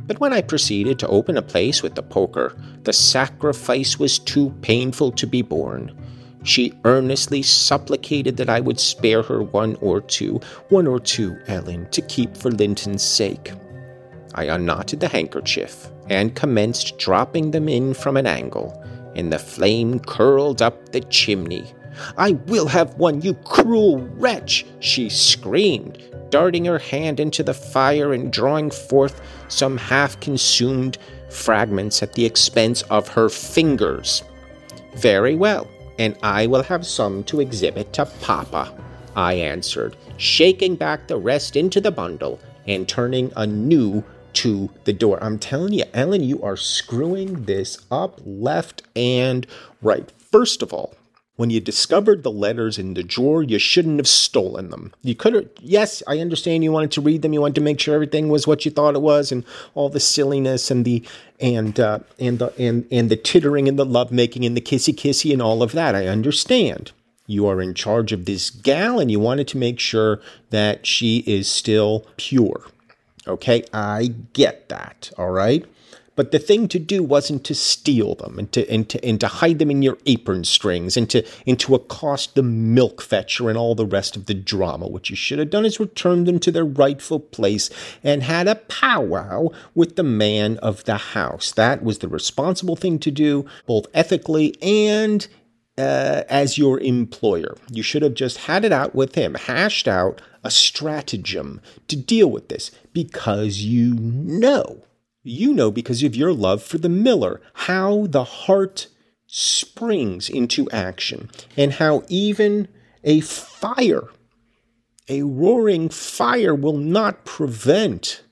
But 0.00 0.18
when 0.18 0.32
I 0.32 0.42
proceeded 0.42 0.98
to 0.98 1.08
open 1.08 1.36
a 1.36 1.42
place 1.42 1.80
with 1.80 1.94
the 1.94 2.02
poker, 2.02 2.56
the 2.82 2.92
sacrifice 2.92 4.00
was 4.00 4.18
too 4.18 4.50
painful 4.62 5.12
to 5.12 5.26
be 5.28 5.42
borne. 5.42 5.96
She 6.42 6.72
earnestly 6.84 7.42
supplicated 7.42 8.36
that 8.38 8.48
I 8.48 8.58
would 8.58 8.80
spare 8.80 9.22
her 9.22 9.44
one 9.44 9.76
or 9.76 10.00
two, 10.00 10.40
one 10.70 10.88
or 10.88 10.98
two, 10.98 11.38
Ellen, 11.46 11.88
to 11.90 12.02
keep 12.02 12.36
for 12.36 12.50
Linton's 12.50 13.04
sake. 13.04 13.52
I 14.34 14.44
unknotted 14.44 15.00
the 15.00 15.08
handkerchief 15.08 15.88
and 16.08 16.34
commenced 16.34 16.98
dropping 16.98 17.50
them 17.50 17.68
in 17.68 17.94
from 17.94 18.16
an 18.16 18.26
angle, 18.26 18.82
and 19.14 19.32
the 19.32 19.38
flame 19.38 20.00
curled 20.00 20.62
up 20.62 20.90
the 20.90 21.00
chimney. 21.00 21.72
I 22.16 22.32
will 22.46 22.68
have 22.68 22.94
one, 22.94 23.20
you 23.20 23.34
cruel 23.34 23.98
wretch! 23.98 24.64
she 24.78 25.08
screamed, 25.08 26.02
darting 26.30 26.64
her 26.64 26.78
hand 26.78 27.20
into 27.20 27.42
the 27.42 27.54
fire 27.54 28.12
and 28.12 28.32
drawing 28.32 28.70
forth 28.70 29.20
some 29.48 29.76
half 29.76 30.18
consumed 30.20 30.98
fragments 31.28 32.02
at 32.02 32.12
the 32.12 32.24
expense 32.24 32.82
of 32.82 33.08
her 33.08 33.28
fingers. 33.28 34.22
Very 34.94 35.34
well, 35.34 35.68
and 35.98 36.16
I 36.22 36.46
will 36.46 36.62
have 36.62 36.86
some 36.86 37.24
to 37.24 37.40
exhibit 37.40 37.92
to 37.94 38.06
Papa, 38.20 38.72
I 39.16 39.34
answered, 39.34 39.96
shaking 40.16 40.76
back 40.76 41.06
the 41.06 41.18
rest 41.18 41.56
into 41.56 41.80
the 41.80 41.90
bundle 41.90 42.38
and 42.66 42.88
turning 42.88 43.32
a 43.36 43.46
new 43.46 44.04
to 44.34 44.70
the 44.84 44.92
door. 44.92 45.22
I'm 45.22 45.38
telling 45.38 45.72
you, 45.72 45.84
Ellen, 45.92 46.22
you 46.22 46.42
are 46.42 46.56
screwing 46.56 47.44
this 47.44 47.78
up 47.90 48.20
left 48.24 48.82
and 48.94 49.46
right. 49.82 50.10
First 50.30 50.62
of 50.62 50.72
all, 50.72 50.94
when 51.40 51.48
you 51.48 51.58
discovered 51.58 52.22
the 52.22 52.30
letters 52.30 52.78
in 52.78 52.92
the 52.92 53.02
drawer, 53.02 53.42
you 53.42 53.58
shouldn't 53.58 53.96
have 53.96 54.06
stolen 54.06 54.68
them. 54.68 54.92
You 55.00 55.14
could 55.14 55.32
have, 55.32 55.48
yes, 55.58 56.02
I 56.06 56.18
understand 56.18 56.62
you 56.62 56.70
wanted 56.70 56.92
to 56.92 57.00
read 57.00 57.22
them. 57.22 57.32
You 57.32 57.40
wanted 57.40 57.54
to 57.54 57.60
make 57.62 57.80
sure 57.80 57.94
everything 57.94 58.28
was 58.28 58.46
what 58.46 58.66
you 58.66 58.70
thought 58.70 58.94
it 58.94 59.00
was, 59.00 59.32
and 59.32 59.42
all 59.74 59.88
the 59.88 60.00
silliness 60.00 60.70
and 60.70 60.84
the 60.84 61.02
and 61.40 61.80
uh, 61.80 62.00
and 62.18 62.38
the 62.38 62.52
and 62.58 62.86
and 62.92 63.08
the 63.10 63.16
tittering 63.16 63.68
and 63.68 63.78
the 63.78 63.86
lovemaking 63.86 64.44
and 64.44 64.54
the 64.54 64.60
kissy 64.60 64.94
kissy 64.94 65.32
and 65.32 65.40
all 65.40 65.62
of 65.62 65.72
that. 65.72 65.94
I 65.94 66.08
understand. 66.08 66.92
You 67.26 67.46
are 67.46 67.62
in 67.62 67.72
charge 67.72 68.12
of 68.12 68.26
this 68.26 68.50
gal, 68.50 69.00
and 69.00 69.10
you 69.10 69.18
wanted 69.18 69.48
to 69.48 69.56
make 69.56 69.80
sure 69.80 70.20
that 70.50 70.86
she 70.86 71.18
is 71.26 71.48
still 71.48 72.04
pure. 72.18 72.64
Okay, 73.26 73.62
I 73.72 74.14
get 74.32 74.68
that, 74.68 75.10
all 75.18 75.30
right? 75.30 75.66
But 76.16 76.32
the 76.32 76.38
thing 76.38 76.68
to 76.68 76.78
do 76.78 77.02
wasn't 77.02 77.44
to 77.44 77.54
steal 77.54 78.14
them 78.14 78.38
and 78.38 78.52
to, 78.52 78.68
and 78.70 78.86
to, 78.90 79.02
and 79.02 79.18
to 79.20 79.26
hide 79.26 79.58
them 79.58 79.70
in 79.70 79.80
your 79.80 79.96
apron 80.04 80.44
strings 80.44 80.96
and 80.96 81.08
to, 81.08 81.26
and 81.46 81.58
to 81.60 81.74
accost 81.74 82.34
the 82.34 82.42
milk 82.42 83.00
fetcher 83.00 83.48
and 83.48 83.56
all 83.56 83.74
the 83.74 83.86
rest 83.86 84.16
of 84.16 84.26
the 84.26 84.34
drama. 84.34 84.86
What 84.86 85.08
you 85.08 85.16
should 85.16 85.38
have 85.38 85.48
done 85.48 85.64
is 85.64 85.80
returned 85.80 86.26
them 86.26 86.38
to 86.40 86.50
their 86.50 86.64
rightful 86.64 87.20
place 87.20 87.70
and 88.04 88.22
had 88.22 88.48
a 88.48 88.56
powwow 88.56 89.48
with 89.74 89.96
the 89.96 90.02
man 90.02 90.58
of 90.58 90.84
the 90.84 90.98
house. 90.98 91.52
That 91.52 91.82
was 91.82 92.00
the 92.00 92.08
responsible 92.08 92.76
thing 92.76 92.98
to 92.98 93.10
do, 93.10 93.46
both 93.66 93.86
ethically 93.94 94.54
and 94.60 95.26
uh, 95.80 96.24
as 96.28 96.58
your 96.58 96.78
employer. 96.80 97.56
You 97.70 97.82
should 97.82 98.02
have 98.02 98.14
just 98.14 98.38
had 98.38 98.64
it 98.64 98.72
out 98.72 98.94
with 98.94 99.14
him, 99.14 99.34
hashed 99.34 99.88
out 99.88 100.20
a 100.44 100.50
stratagem 100.50 101.60
to 101.88 101.96
deal 101.96 102.30
with 102.30 102.48
this 102.48 102.70
because 102.92 103.62
you 103.62 103.94
know, 103.94 104.82
you 105.22 105.54
know 105.54 105.70
because 105.70 106.02
of 106.02 106.14
your 106.14 106.32
love 106.32 106.62
for 106.62 106.76
the 106.76 106.88
miller, 106.88 107.40
how 107.54 108.06
the 108.06 108.24
heart 108.24 108.88
springs 109.26 110.28
into 110.28 110.70
action 110.70 111.30
and 111.56 111.74
how 111.74 112.02
even 112.08 112.68
a 113.02 113.20
fire, 113.20 114.08
a 115.08 115.22
roaring 115.22 115.88
fire, 115.88 116.54
will 116.54 116.76
not 116.76 117.24
prevent 117.24 118.22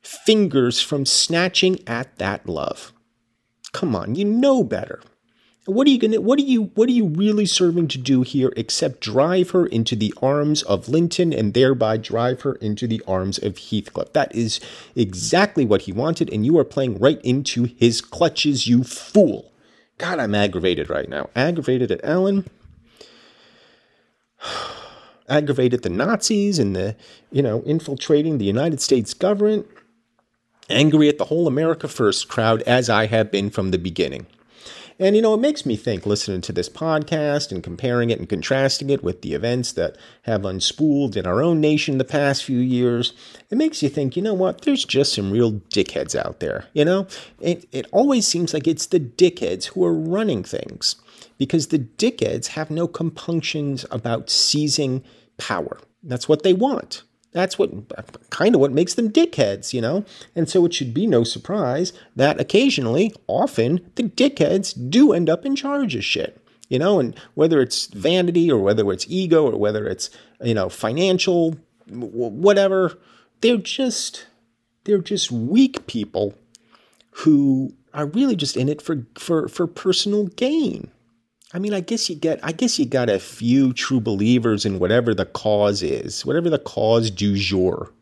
fingers 0.00 0.80
from 0.80 1.04
snatching 1.04 1.78
at 1.86 2.16
that 2.16 2.48
love. 2.48 2.92
Come 3.72 3.94
on, 3.94 4.14
you 4.14 4.24
know 4.24 4.64
better. 4.64 5.02
What 5.66 5.86
are 5.86 5.90
you 5.90 5.98
gonna 5.98 6.20
what 6.20 6.38
are 6.38 6.42
you 6.42 6.64
what 6.74 6.90
are 6.90 6.92
you 6.92 7.06
really 7.06 7.46
serving 7.46 7.88
to 7.88 7.98
do 7.98 8.20
here 8.20 8.52
except 8.54 9.00
drive 9.00 9.50
her 9.50 9.64
into 9.64 9.96
the 9.96 10.12
arms 10.20 10.62
of 10.64 10.90
Linton 10.90 11.32
and 11.32 11.54
thereby 11.54 11.96
drive 11.96 12.42
her 12.42 12.56
into 12.56 12.86
the 12.86 13.02
arms 13.08 13.38
of 13.38 13.56
Heathcliff? 13.56 14.12
That 14.12 14.34
is 14.34 14.60
exactly 14.94 15.64
what 15.64 15.82
he 15.82 15.92
wanted, 15.92 16.30
and 16.30 16.44
you 16.44 16.58
are 16.58 16.64
playing 16.64 16.98
right 16.98 17.20
into 17.24 17.64
his 17.64 18.02
clutches, 18.02 18.66
you 18.66 18.84
fool. 18.84 19.52
God, 19.96 20.18
I'm 20.18 20.34
aggravated 20.34 20.90
right 20.90 21.08
now. 21.08 21.30
Aggravated 21.34 21.90
at 21.90 22.00
Ellen. 22.02 22.46
aggravated 25.28 25.82
the 25.82 25.88
Nazis 25.88 26.58
and 26.58 26.76
the, 26.76 26.94
you 27.30 27.40
know, 27.40 27.62
infiltrating 27.62 28.36
the 28.36 28.44
United 28.44 28.82
States 28.82 29.14
government, 29.14 29.66
angry 30.68 31.08
at 31.08 31.16
the 31.16 31.26
whole 31.26 31.46
America 31.46 31.88
First 31.88 32.28
crowd, 32.28 32.60
as 32.62 32.90
I 32.90 33.06
have 33.06 33.30
been 33.30 33.48
from 33.48 33.70
the 33.70 33.78
beginning. 33.78 34.26
And, 34.98 35.16
you 35.16 35.22
know, 35.22 35.34
it 35.34 35.40
makes 35.40 35.66
me 35.66 35.76
think 35.76 36.06
listening 36.06 36.40
to 36.42 36.52
this 36.52 36.68
podcast 36.68 37.50
and 37.50 37.64
comparing 37.64 38.10
it 38.10 38.18
and 38.20 38.28
contrasting 38.28 38.90
it 38.90 39.02
with 39.02 39.22
the 39.22 39.34
events 39.34 39.72
that 39.72 39.96
have 40.22 40.42
unspooled 40.42 41.16
in 41.16 41.26
our 41.26 41.42
own 41.42 41.60
nation 41.60 41.98
the 41.98 42.04
past 42.04 42.44
few 42.44 42.58
years. 42.58 43.12
It 43.50 43.58
makes 43.58 43.82
you 43.82 43.88
think, 43.88 44.16
you 44.16 44.22
know 44.22 44.34
what, 44.34 44.62
there's 44.62 44.84
just 44.84 45.14
some 45.14 45.32
real 45.32 45.52
dickheads 45.52 46.14
out 46.14 46.38
there. 46.38 46.66
You 46.74 46.84
know, 46.84 47.08
it, 47.40 47.68
it 47.72 47.86
always 47.90 48.26
seems 48.26 48.54
like 48.54 48.68
it's 48.68 48.86
the 48.86 49.00
dickheads 49.00 49.66
who 49.66 49.84
are 49.84 49.94
running 49.94 50.44
things 50.44 50.96
because 51.38 51.68
the 51.68 51.80
dickheads 51.80 52.48
have 52.48 52.70
no 52.70 52.86
compunctions 52.86 53.84
about 53.90 54.30
seizing 54.30 55.02
power. 55.38 55.80
That's 56.04 56.28
what 56.28 56.44
they 56.44 56.52
want. 56.52 57.02
That's 57.34 57.58
what 57.58 57.70
kind 58.30 58.54
of 58.54 58.60
what 58.60 58.72
makes 58.72 58.94
them 58.94 59.10
dickheads, 59.10 59.74
you 59.74 59.80
know? 59.80 60.04
And 60.36 60.48
so 60.48 60.64
it 60.64 60.72
should 60.72 60.94
be 60.94 61.06
no 61.06 61.24
surprise 61.24 61.92
that 62.14 62.40
occasionally, 62.40 63.12
often, 63.26 63.90
the 63.96 64.04
dickheads 64.04 64.72
do 64.88 65.12
end 65.12 65.28
up 65.28 65.44
in 65.44 65.56
charge 65.56 65.96
of 65.96 66.04
shit. 66.04 66.40
You 66.70 66.78
know, 66.78 66.98
and 66.98 67.14
whether 67.34 67.60
it's 67.60 67.86
vanity 67.88 68.50
or 68.50 68.58
whether 68.58 68.90
it's 68.90 69.04
ego 69.08 69.44
or 69.44 69.58
whether 69.58 69.86
it's, 69.86 70.08
you 70.42 70.54
know, 70.54 70.70
financial, 70.70 71.58
whatever, 71.90 72.98
they're 73.42 73.58
just 73.58 74.26
they're 74.84 74.98
just 74.98 75.30
weak 75.30 75.86
people 75.86 76.34
who 77.10 77.74
are 77.92 78.06
really 78.06 78.36
just 78.36 78.56
in 78.56 78.68
it 78.68 78.80
for 78.80 79.06
for 79.18 79.48
for 79.48 79.66
personal 79.66 80.28
gain. 80.28 80.90
I 81.54 81.60
mean, 81.60 81.72
I 81.72 81.80
guess 81.80 82.10
you 82.10 82.16
get, 82.16 82.40
I 82.42 82.50
guess 82.50 82.80
you 82.80 82.84
got 82.84 83.08
a 83.08 83.20
few 83.20 83.72
true 83.72 84.00
believers 84.00 84.66
in 84.66 84.80
whatever 84.80 85.14
the 85.14 85.24
cause 85.24 85.84
is, 85.84 86.26
whatever 86.26 86.50
the 86.50 86.58
cause 86.58 87.12
du 87.12 87.36
jour. 87.36 87.92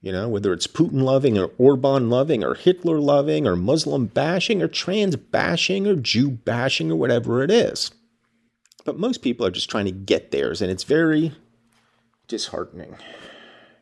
You 0.00 0.10
know, 0.10 0.28
whether 0.28 0.52
it's 0.52 0.66
Putin 0.66 1.02
loving 1.02 1.38
or 1.38 1.50
Orban 1.58 2.10
loving 2.10 2.42
or 2.42 2.54
Hitler 2.54 2.98
loving 2.98 3.46
or 3.46 3.54
Muslim 3.54 4.06
bashing 4.06 4.60
or 4.60 4.66
trans 4.66 5.14
bashing 5.14 5.86
or 5.86 5.94
Jew 5.94 6.30
bashing 6.30 6.90
or 6.90 6.96
whatever 6.96 7.42
it 7.44 7.52
is. 7.52 7.92
But 8.84 8.98
most 8.98 9.22
people 9.22 9.46
are 9.46 9.50
just 9.50 9.70
trying 9.70 9.84
to 9.84 9.92
get 9.92 10.32
theirs, 10.32 10.60
and 10.60 10.72
it's 10.72 10.82
very 10.82 11.32
disheartening 12.26 12.96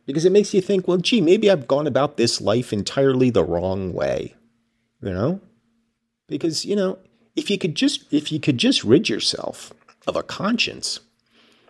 because 0.05 0.25
it 0.25 0.31
makes 0.31 0.53
you 0.53 0.61
think, 0.61 0.87
well, 0.87 0.97
gee, 0.97 1.21
maybe 1.21 1.49
I've 1.49 1.67
gone 1.67 1.87
about 1.87 2.17
this 2.17 2.39
life 2.39 2.71
entirely 2.71 3.31
the 3.31 3.43
wrong 3.43 3.93
way. 3.93 4.35
You 5.01 5.13
know? 5.13 5.41
Because, 6.27 6.65
you 6.65 6.75
know, 6.75 6.99
if 7.35 7.49
you 7.49 7.57
could 7.57 7.75
just 7.75 8.11
if 8.13 8.31
you 8.31 8.39
could 8.39 8.57
just 8.57 8.83
rid 8.83 9.09
yourself 9.09 9.73
of 10.07 10.15
a 10.15 10.23
conscience, 10.23 10.99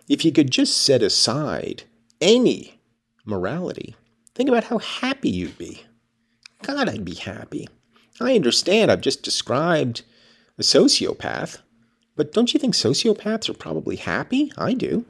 if 0.08 0.24
you 0.24 0.32
could 0.32 0.50
just 0.50 0.76
set 0.76 1.02
aside 1.02 1.84
any 2.20 2.80
morality, 3.24 3.94
think 4.34 4.48
about 4.48 4.64
how 4.64 4.78
happy 4.78 5.30
you'd 5.30 5.58
be. 5.58 5.82
God, 6.62 6.88
I'd 6.88 7.04
be 7.04 7.14
happy. 7.14 7.68
I 8.20 8.34
understand 8.34 8.90
I've 8.90 9.00
just 9.00 9.22
described 9.22 10.02
a 10.58 10.62
sociopath, 10.62 11.58
but 12.14 12.32
don't 12.32 12.52
you 12.54 12.60
think 12.60 12.74
sociopaths 12.74 13.48
are 13.48 13.54
probably 13.54 13.96
happy? 13.96 14.52
I 14.56 14.74
do. 14.74 15.04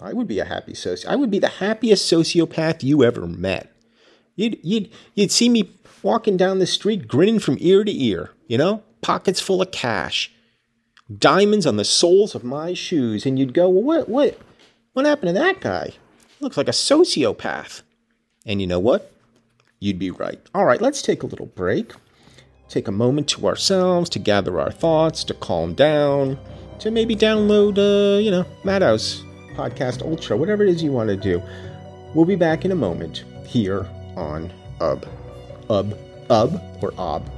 I 0.00 0.12
would 0.12 0.28
be 0.28 0.38
a 0.38 0.44
happy 0.44 0.74
soci. 0.74 1.06
I 1.06 1.16
would 1.16 1.30
be 1.30 1.40
the 1.40 1.48
happiest 1.48 2.10
sociopath 2.10 2.82
you 2.82 3.02
ever 3.02 3.26
met. 3.26 3.72
You'd 4.36 4.58
you'd 4.62 4.90
you'd 5.14 5.32
see 5.32 5.48
me 5.48 5.72
walking 6.02 6.36
down 6.36 6.60
the 6.60 6.66
street 6.66 7.08
grinning 7.08 7.40
from 7.40 7.56
ear 7.58 7.82
to 7.82 8.04
ear, 8.04 8.30
you 8.46 8.56
know? 8.56 8.84
Pockets 9.00 9.40
full 9.40 9.62
of 9.62 9.70
cash, 9.70 10.30
diamonds 11.16 11.66
on 11.66 11.76
the 11.76 11.84
soles 11.84 12.34
of 12.34 12.44
my 12.44 12.74
shoes, 12.74 13.24
and 13.24 13.38
you'd 13.38 13.54
go, 13.54 13.68
well, 13.68 13.82
what, 13.82 14.08
what, 14.08 14.38
what 14.92 15.06
happened 15.06 15.28
to 15.28 15.40
that 15.40 15.60
guy? 15.60 15.92
He 16.38 16.44
looks 16.44 16.56
like 16.56 16.68
a 16.68 16.72
sociopath. 16.72 17.82
And 18.46 18.60
you 18.60 18.66
know 18.66 18.80
what? 18.80 19.12
You'd 19.80 19.98
be 19.98 20.10
right. 20.10 20.40
All 20.54 20.64
right, 20.64 20.80
let's 20.80 21.02
take 21.02 21.22
a 21.22 21.26
little 21.26 21.46
break. 21.46 21.92
Take 22.68 22.88
a 22.88 22.92
moment 22.92 23.28
to 23.28 23.46
ourselves 23.46 24.10
to 24.10 24.18
gather 24.18 24.60
our 24.60 24.70
thoughts, 24.70 25.24
to 25.24 25.34
calm 25.34 25.74
down, 25.74 26.38
to 26.80 26.90
maybe 26.90 27.16
download, 27.16 27.78
uh, 27.78 28.18
you 28.18 28.30
know, 28.30 28.44
Maddow's 28.64 29.22
Podcast 29.54 30.02
Ultra, 30.02 30.36
whatever 30.36 30.62
it 30.64 30.68
is 30.68 30.82
you 30.82 30.92
want 30.92 31.08
to 31.08 31.16
do. 31.16 31.42
We'll 32.14 32.24
be 32.24 32.36
back 32.36 32.64
in 32.64 32.72
a 32.72 32.76
moment 32.76 33.24
here 33.46 33.88
on 34.16 34.52
UB. 34.80 35.06
UB. 35.70 35.98
UB 36.30 36.60
or 36.82 36.92
OB 36.98 37.37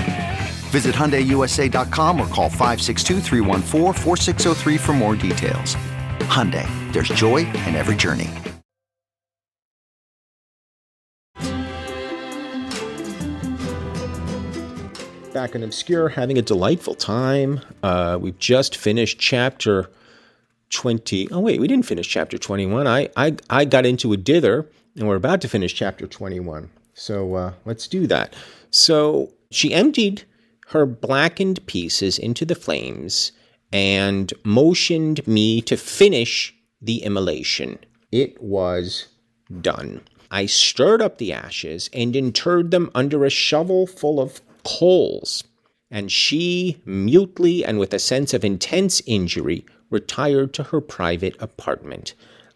Visit 0.71 0.95
HyundaiUSA.com 0.95 2.19
or 2.21 2.27
call 2.27 2.49
562 2.49 3.19
for 4.77 4.93
more 4.93 5.17
details. 5.17 5.75
Hyundai, 6.31 6.65
there's 6.93 7.09
joy 7.09 7.39
in 7.67 7.75
every 7.75 7.97
journey. 7.97 8.29
Back 15.33 15.55
in 15.55 15.63
Obscure, 15.63 16.07
having 16.07 16.37
a 16.37 16.41
delightful 16.41 16.95
time. 16.95 17.59
Uh, 17.83 18.17
we've 18.21 18.39
just 18.39 18.77
finished 18.77 19.19
chapter 19.19 19.89
20. 20.69 21.31
Oh, 21.31 21.41
wait, 21.41 21.59
we 21.59 21.67
didn't 21.67 21.85
finish 21.85 22.07
chapter 22.07 22.37
21. 22.37 22.87
I, 22.87 23.09
I, 23.17 23.35
I 23.49 23.65
got 23.65 23.85
into 23.85 24.13
a 24.13 24.17
dither, 24.17 24.69
and 24.95 25.05
we're 25.05 25.15
about 25.17 25.41
to 25.41 25.49
finish 25.49 25.73
chapter 25.73 26.07
21. 26.07 26.69
So 26.93 27.35
uh, 27.35 27.53
let's 27.65 27.89
do 27.89 28.07
that. 28.07 28.33
So 28.69 29.33
she 29.49 29.73
emptied 29.73 30.23
her 30.71 30.85
blackened 30.85 31.65
pieces 31.65 32.17
into 32.17 32.45
the 32.45 32.55
flames 32.55 33.31
and 33.73 34.33
motioned 34.43 35.25
me 35.27 35.61
to 35.61 35.77
finish 35.77 36.53
the 36.81 37.03
immolation. 37.03 37.77
It 38.11 38.41
was 38.41 39.07
done. 39.61 40.01
I 40.29 40.45
stirred 40.45 41.01
up 41.01 41.17
the 41.17 41.33
ashes 41.33 41.89
and 41.93 42.15
interred 42.15 42.71
them 42.71 42.89
under 42.95 43.25
a 43.25 43.29
shovel 43.29 43.85
full 43.85 44.19
of 44.19 44.41
coals. 44.63 45.43
And 45.89 46.09
she, 46.09 46.81
mutely 46.85 47.65
and 47.65 47.77
with 47.77 47.93
a 47.93 47.99
sense 47.99 48.33
of 48.33 48.45
intense 48.45 49.01
injury, 49.05 49.65
retired 49.89 50.53
to 50.53 50.63
her 50.63 50.79
private 50.79 51.35
apartment. 51.41 52.13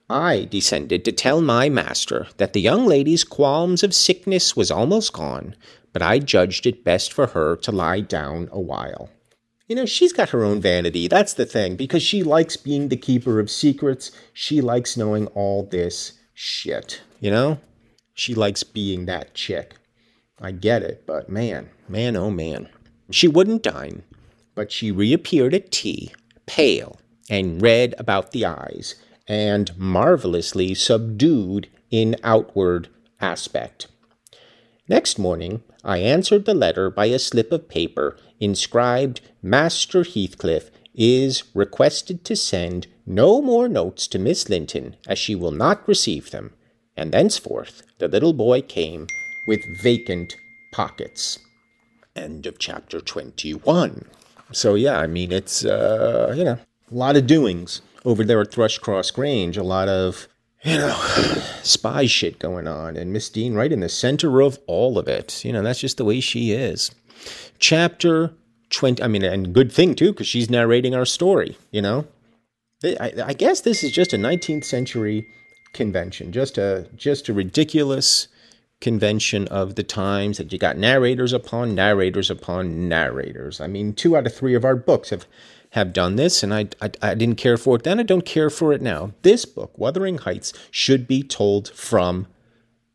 I 0.09 0.45
descended 0.45 1.03
to 1.05 1.11
tell 1.11 1.41
my 1.41 1.67
master 1.67 2.27
that 2.37 2.53
the 2.53 2.61
young 2.61 2.85
lady's 2.85 3.23
qualms 3.23 3.81
of 3.83 3.93
sickness 3.93 4.55
was 4.55 4.69
almost 4.69 5.13
gone, 5.13 5.55
but 5.93 6.03
I 6.03 6.19
judged 6.19 6.67
it 6.67 6.83
best 6.83 7.11
for 7.11 7.27
her 7.27 7.55
to 7.57 7.71
lie 7.71 8.01
down 8.01 8.47
a 8.51 8.59
while. 8.59 9.09
You 9.67 9.75
know, 9.75 9.87
she's 9.87 10.13
got 10.13 10.29
her 10.29 10.43
own 10.43 10.61
vanity. 10.61 11.07
That's 11.07 11.33
the 11.33 11.45
thing, 11.45 11.75
because 11.75 12.03
she 12.03 12.21
likes 12.21 12.55
being 12.55 12.89
the 12.89 12.97
keeper 12.97 13.39
of 13.39 13.49
secrets. 13.49 14.11
She 14.31 14.61
likes 14.61 14.95
knowing 14.95 15.25
all 15.27 15.63
this 15.63 16.13
shit, 16.35 17.01
you 17.19 17.31
know? 17.31 17.59
She 18.13 18.35
likes 18.35 18.61
being 18.61 19.05
that 19.05 19.33
chick. 19.33 19.73
I 20.39 20.51
get 20.51 20.83
it, 20.83 21.07
but 21.07 21.29
man, 21.29 21.71
man, 21.89 22.15
oh 22.15 22.29
man. 22.29 22.69
She 23.09 23.27
wouldn't 23.27 23.63
dine, 23.63 24.03
but 24.53 24.71
she 24.71 24.91
reappeared 24.91 25.55
at 25.55 25.71
tea, 25.71 26.13
pale 26.45 26.99
and 27.27 27.59
red 27.59 27.95
about 27.97 28.31
the 28.31 28.45
eyes, 28.45 28.93
and 29.27 29.77
marvelously 29.77 30.73
subdued 30.73 31.67
in 31.91 32.15
outward 32.23 32.89
aspect. 33.19 33.87
Next 34.87 35.17
morning, 35.17 35.63
I 35.83 35.97
answered 35.97 36.45
the 36.45 36.53
letter 36.53 36.89
by 36.89 37.05
a 37.07 37.19
slip 37.19 37.51
of 37.51 37.67
paper 37.67 38.17
inscribed 38.39 39.21
Master 39.41 40.03
Heathcliff 40.03 40.69
is 40.93 41.43
requested 41.53 42.23
to 42.25 42.35
send 42.35 42.87
no 43.05 43.41
more 43.41 43.67
notes 43.67 44.07
to 44.07 44.19
Miss 44.19 44.49
Linton, 44.49 44.95
as 45.07 45.19
she 45.19 45.35
will 45.35 45.51
not 45.51 45.87
receive 45.87 46.31
them. 46.31 46.53
And 46.95 47.11
thenceforth 47.11 47.83
the 47.99 48.07
little 48.07 48.33
boy 48.33 48.61
came 48.61 49.07
with 49.47 49.81
vacant 49.81 50.35
pockets. 50.71 51.39
End 52.15 52.45
of 52.45 52.57
chapter 52.57 53.01
21. 53.01 54.05
So, 54.51 54.75
yeah, 54.75 54.99
I 54.99 55.07
mean, 55.07 55.31
it's, 55.31 55.65
uh, 55.65 56.33
you 56.35 56.43
know, 56.43 56.59
a 56.91 56.95
lot 56.95 57.17
of 57.17 57.27
doings 57.27 57.81
over 58.05 58.23
there 58.23 58.41
at 58.41 58.51
Thrushcross 58.51 59.13
Grange, 59.13 59.57
a 59.57 59.63
lot 59.63 59.89
of, 59.89 60.27
you 60.63 60.77
know, 60.77 60.93
spy 61.63 62.05
shit 62.05 62.39
going 62.39 62.67
on. 62.67 62.95
And 62.95 63.11
Miss 63.11 63.29
Dean 63.29 63.55
right 63.55 63.71
in 63.71 63.81
the 63.81 63.89
center 63.89 64.41
of 64.41 64.59
all 64.67 64.97
of 64.97 65.07
it. 65.07 65.43
You 65.43 65.51
know, 65.51 65.63
that's 65.63 65.81
just 65.81 65.97
the 65.97 66.05
way 66.05 66.19
she 66.19 66.51
is. 66.51 66.91
Chapter 67.59 68.33
20, 68.69 69.01
I 69.01 69.07
mean, 69.07 69.23
and 69.23 69.53
good 69.53 69.71
thing 69.71 69.95
too, 69.95 70.11
because 70.11 70.27
she's 70.27 70.49
narrating 70.49 70.93
our 70.95 71.05
story, 71.05 71.57
you 71.71 71.81
know? 71.81 72.07
I, 72.83 73.13
I 73.25 73.33
guess 73.33 73.61
this 73.61 73.83
is 73.83 73.91
just 73.91 74.13
a 74.13 74.17
19th 74.17 74.63
century 74.63 75.27
convention, 75.73 76.31
just 76.31 76.57
a 76.57 76.87
just 76.95 77.29
a 77.29 77.33
ridiculous 77.33 78.27
convention 78.81 79.47
of 79.47 79.75
the 79.75 79.83
times 79.83 80.37
that 80.37 80.51
you 80.51 80.59
got 80.59 80.77
narrators 80.77 81.33
upon 81.33 81.73
narrators 81.73 82.29
upon 82.29 82.87
narrators. 82.87 83.61
I 83.61 83.67
mean, 83.67 83.93
two 83.93 84.15
out 84.15 84.27
of 84.27 84.35
three 84.35 84.53
of 84.53 84.65
our 84.65 84.75
books 84.75 85.09
have 85.09 85.25
have 85.75 85.91
done 85.91 86.15
this, 86.15 86.41
and 86.41 86.53
I, 86.53 86.69
I, 86.81 86.89
I 87.01 87.15
didn't 87.15 87.35
care 87.35 87.57
for 87.57 87.75
it 87.75 87.83
then. 87.83 87.99
I 87.99 88.03
don't 88.03 88.25
care 88.25 88.49
for 88.49 88.71
it 88.71 88.81
now. 88.81 89.11
This 89.23 89.43
book, 89.43 89.77
Wuthering 89.77 90.19
Heights, 90.19 90.53
should 90.71 91.05
be 91.05 91.21
told 91.21 91.69
from 91.71 92.27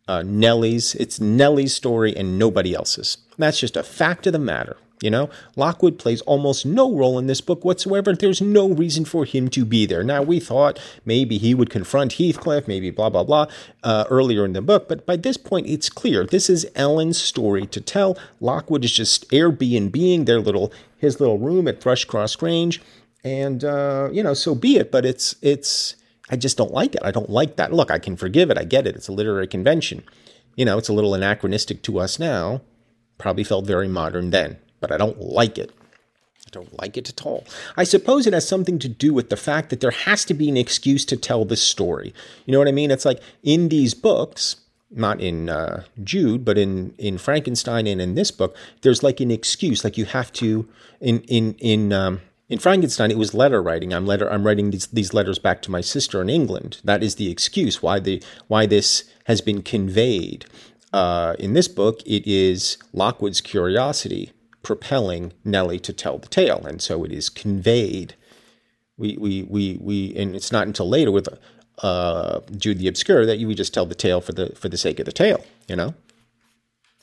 uh, 0.08 0.22
Nellie's. 0.22 0.94
It's 0.94 1.20
Nellie's 1.20 1.74
story 1.74 2.16
and 2.16 2.38
nobody 2.38 2.74
else's. 2.74 3.18
That's 3.36 3.60
just 3.60 3.76
a 3.76 3.82
fact 3.82 4.26
of 4.26 4.32
the 4.32 4.38
matter. 4.38 4.78
You 5.02 5.10
know, 5.10 5.30
Lockwood 5.56 5.98
plays 5.98 6.20
almost 6.22 6.66
no 6.66 6.94
role 6.94 7.18
in 7.18 7.26
this 7.26 7.40
book 7.40 7.64
whatsoever. 7.64 8.14
There's 8.14 8.42
no 8.42 8.68
reason 8.68 9.06
for 9.06 9.24
him 9.24 9.48
to 9.48 9.64
be 9.64 9.86
there. 9.86 10.04
Now, 10.04 10.20
we 10.20 10.40
thought 10.40 10.78
maybe 11.06 11.38
he 11.38 11.54
would 11.54 11.70
confront 11.70 12.14
Heathcliff, 12.14 12.68
maybe 12.68 12.90
blah, 12.90 13.08
blah, 13.08 13.24
blah, 13.24 13.46
uh, 13.82 14.04
earlier 14.10 14.44
in 14.44 14.52
the 14.52 14.60
book, 14.60 14.88
but 14.88 15.06
by 15.06 15.16
this 15.16 15.38
point, 15.38 15.66
it's 15.66 15.88
clear. 15.88 16.26
This 16.26 16.50
is 16.50 16.70
Ellen's 16.74 17.16
story 17.16 17.66
to 17.68 17.80
tell. 17.80 18.18
Lockwood 18.40 18.84
is 18.84 18.92
just 18.92 19.26
Airbnb-ing 19.30 20.26
their 20.26 20.38
little, 20.40 20.70
his 20.98 21.18
little 21.18 21.38
room 21.38 21.66
at 21.66 21.80
Thrushcross 21.80 22.36
Grange. 22.36 22.82
And, 23.24 23.64
uh, 23.64 24.10
you 24.12 24.22
know, 24.22 24.34
so 24.34 24.54
be 24.54 24.76
it, 24.76 24.90
but 24.92 25.06
it's, 25.06 25.34
it's, 25.40 25.96
I 26.28 26.36
just 26.36 26.58
don't 26.58 26.72
like 26.72 26.94
it. 26.94 27.02
I 27.02 27.10
don't 27.10 27.30
like 27.30 27.56
that. 27.56 27.72
Look, 27.72 27.90
I 27.90 27.98
can 27.98 28.16
forgive 28.16 28.50
it. 28.50 28.58
I 28.58 28.64
get 28.64 28.86
it. 28.86 28.96
It's 28.96 29.08
a 29.08 29.12
literary 29.12 29.46
convention. 29.46 30.02
You 30.56 30.66
know, 30.66 30.76
it's 30.76 30.90
a 30.90 30.92
little 30.92 31.14
anachronistic 31.14 31.80
to 31.84 32.00
us 32.00 32.18
now. 32.18 32.60
Probably 33.16 33.44
felt 33.44 33.66
very 33.66 33.88
modern 33.88 34.28
then 34.28 34.58
but 34.80 34.90
I 34.90 34.96
don't 34.96 35.20
like 35.20 35.58
it. 35.58 35.72
I 36.46 36.50
don't 36.50 36.78
like 36.80 36.96
it 36.96 37.08
at 37.08 37.24
all. 37.24 37.44
I 37.76 37.84
suppose 37.84 38.26
it 38.26 38.32
has 38.32 38.48
something 38.48 38.78
to 38.80 38.88
do 38.88 39.12
with 39.14 39.30
the 39.30 39.36
fact 39.36 39.70
that 39.70 39.80
there 39.80 39.90
has 39.90 40.24
to 40.26 40.34
be 40.34 40.48
an 40.48 40.56
excuse 40.56 41.04
to 41.06 41.16
tell 41.16 41.44
this 41.44 41.62
story. 41.62 42.12
You 42.44 42.52
know 42.52 42.58
what 42.58 42.68
I 42.68 42.72
mean? 42.72 42.90
It's 42.90 43.04
like 43.04 43.20
in 43.42 43.68
these 43.68 43.94
books, 43.94 44.56
not 44.90 45.20
in 45.20 45.48
uh, 45.48 45.84
Jude, 46.02 46.44
but 46.44 46.58
in 46.58 46.94
in 46.98 47.18
Frankenstein 47.18 47.86
and 47.86 48.00
in 48.00 48.14
this 48.14 48.30
book, 48.30 48.56
there's 48.82 49.02
like 49.02 49.20
an 49.20 49.30
excuse, 49.30 49.84
like 49.84 49.96
you 49.98 50.06
have 50.06 50.32
to 50.34 50.68
in 51.00 51.20
in 51.22 51.54
in. 51.58 51.92
Um, 51.92 52.20
in 52.48 52.58
Frankenstein, 52.58 53.12
it 53.12 53.16
was 53.16 53.32
letter 53.32 53.62
writing. 53.62 53.94
I'm 53.94 54.06
letter. 54.06 54.28
I'm 54.28 54.44
writing 54.44 54.72
these, 54.72 54.88
these 54.88 55.14
letters 55.14 55.38
back 55.38 55.62
to 55.62 55.70
my 55.70 55.80
sister 55.80 56.20
in 56.20 56.28
England. 56.28 56.80
That 56.82 57.00
is 57.00 57.14
the 57.14 57.30
excuse 57.30 57.80
why 57.80 58.00
the 58.00 58.20
why 58.48 58.66
this 58.66 59.04
has 59.26 59.40
been 59.40 59.62
conveyed. 59.62 60.46
Uh, 60.92 61.36
in 61.38 61.52
this 61.52 61.68
book, 61.68 62.00
it 62.04 62.26
is 62.26 62.76
Lockwood's 62.92 63.40
curiosity 63.40 64.32
propelling 64.62 65.32
Nellie 65.44 65.78
to 65.80 65.92
tell 65.92 66.18
the 66.18 66.28
tale, 66.28 66.64
and 66.66 66.80
so 66.80 67.04
it 67.04 67.12
is 67.12 67.28
conveyed. 67.28 68.14
We 68.96 69.16
we 69.16 69.42
we 69.44 69.78
we, 69.80 70.14
and 70.16 70.36
it's 70.36 70.52
not 70.52 70.66
until 70.66 70.88
later 70.88 71.10
with 71.10 71.28
uh, 71.82 72.40
Jude 72.56 72.78
the 72.78 72.88
Obscure 72.88 73.26
that 73.26 73.38
you 73.38 73.46
would 73.46 73.56
just 73.56 73.74
tell 73.74 73.86
the 73.86 73.94
tale 73.94 74.20
for 74.20 74.32
the 74.32 74.54
for 74.56 74.68
the 74.68 74.76
sake 74.76 74.98
of 74.98 75.06
the 75.06 75.12
tale, 75.12 75.44
you 75.68 75.76
know. 75.76 75.94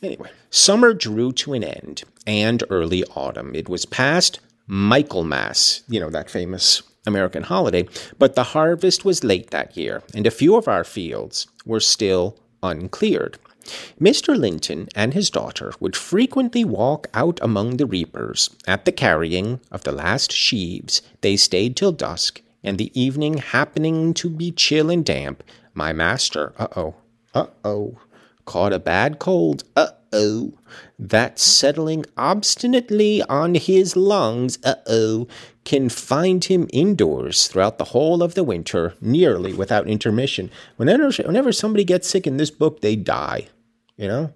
Anyway, 0.04 0.30
summer 0.52 0.94
drew 0.94 1.32
to 1.34 1.54
an 1.54 1.64
end, 1.64 2.04
and 2.28 2.64
early 2.70 3.04
autumn. 3.16 3.56
It 3.56 3.68
was 3.68 3.86
past 3.86 4.40
Michaelmas, 4.68 5.84
you 5.88 6.00
know 6.00 6.10
that 6.10 6.30
famous 6.30 6.84
American 7.08 7.44
holiday, 7.44 7.88
but 8.20 8.36
the 8.36 8.44
harvest 8.44 9.06
was 9.06 9.24
late 9.24 9.50
that 9.52 9.76
year, 9.76 10.04
and 10.14 10.28
a 10.28 10.32
few 10.32 10.56
of 10.56 10.68
our 10.68 10.84
fields 10.84 11.48
were 11.66 11.80
still 11.80 12.38
uncleared. 12.62 13.40
Mr. 14.00 14.38
Linton 14.38 14.88
and 14.96 15.14
his 15.14 15.30
daughter 15.30 15.74
would 15.80 15.96
frequently 15.96 16.64
walk 16.64 17.08
out 17.14 17.40
among 17.42 17.78
the 17.78 17.86
reapers. 17.86 18.50
At 18.68 18.86
the 18.86 18.92
carrying 18.92 19.60
of 19.72 19.84
the 19.84 19.92
last 19.92 20.32
sheaves, 20.32 21.02
they 21.22 21.38
stayed 21.38 21.76
till 21.76 21.92
dusk, 21.92 22.42
and 22.64 22.78
the 22.78 22.92
evening 23.00 23.38
happening 23.38 24.14
to 24.16 24.30
be 24.30 24.52
chill 24.52 24.90
and 24.90 25.06
damp, 25.06 25.44
my 25.74 25.94
master, 25.94 26.54
uh 26.58 26.68
oh, 26.76 26.96
uh 27.34 27.48
oh, 27.64 28.00
caught 28.46 28.74
a 28.74 28.80
bad 28.80 29.20
cold, 29.20 29.64
uh 29.76 29.90
oh, 30.12 30.54
that 30.98 31.38
settling 31.38 32.06
obstinately 32.18 33.22
on 33.24 33.56
his 33.56 33.96
lungs, 33.96 34.58
uh 34.64 34.76
oh, 34.88 35.28
confined 35.66 36.46
him 36.46 36.68
indoors 36.72 37.48
throughout 37.48 37.78
the 37.78 37.86
whole 37.86 38.24
of 38.24 38.34
the 38.34 38.44
winter, 38.44 38.94
nearly 39.02 39.54
without 39.54 39.88
intermission. 39.88 40.50
Whenever, 40.78 41.12
whenever 41.24 41.52
somebody 41.52 41.84
gets 41.84 42.10
sick 42.10 42.26
in 42.26 42.38
this 42.38 42.52
book, 42.52 42.82
they 42.82 42.96
die. 42.96 43.48
You 43.98 44.08
know, 44.08 44.34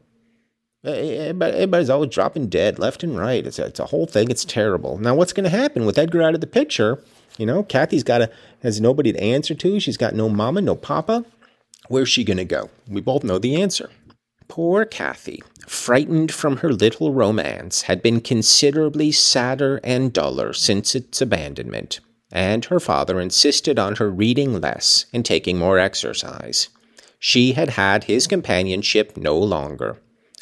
eh, 0.84 0.89
eh, 0.89 1.34
eh, 1.34 1.45
everybody's 1.45 1.89
always 1.89 2.10
dropping 2.10 2.47
dead 2.47 2.80
left 2.80 3.04
and 3.04 3.17
right. 3.17 3.45
It's 3.45 3.60
a, 3.60 3.65
it's 3.65 3.80
a 3.80 3.86
whole 3.86 4.08
thing. 4.08 4.30
It's 4.30 4.43
terrible. 4.43 4.97
Now, 4.97 5.15
what's 5.15 5.34
going 5.34 5.43
to 5.43 5.56
happen 5.56 5.86
with 5.86 5.97
Edgar 5.97 6.24
out 6.24 6.36
of 6.36 6.41
the 6.41 6.47
picture? 6.47 7.04
You 7.38 7.45
know, 7.45 7.63
Cathy's 7.63 8.04
got 8.04 8.21
a 8.21 8.32
has 8.62 8.82
nobody 8.82 9.13
to 9.13 9.21
answer 9.21 9.56
to. 9.56 9.80
She's 9.80 9.97
got 9.97 10.15
no 10.15 10.30
mama, 10.30 10.62
no 10.62 10.76
papa. 10.76 11.26
Where's 11.88 12.10
she 12.10 12.24
going 12.24 12.38
to 12.38 12.45
go? 12.45 12.69
We 12.88 13.02
both 13.02 13.24
know 13.24 13.38
the 13.38 13.62
answer. 13.62 13.89
Poor 14.47 14.84
Cathy, 14.84 15.41
frightened 15.65 16.32
from 16.32 16.58
her 16.58 16.74
little 16.74 17.13
romance, 17.13 17.84
had 17.84 18.02
been 18.02 18.19
considerably 18.19 19.12
sadder 19.12 19.80
and 19.84 20.12
duller 20.12 20.52
since 20.52 20.93
its 20.93 21.21
abandonment, 21.21 22.02
and 22.32 22.65
her 22.65 22.80
father 22.80 23.21
insisted 23.21 23.80
on 23.80 23.95
her 23.95 24.12
reading 24.12 24.60
less 24.60 25.06
and 25.13 25.24
taking 25.24 25.58
more 25.58 25.80
exercise. 25.80 26.67
She 27.23 27.51
had 27.51 27.69
had 27.69 28.05
his 28.05 28.25
companionship 28.25 29.15
no 29.15 29.38
longer. 29.38 29.97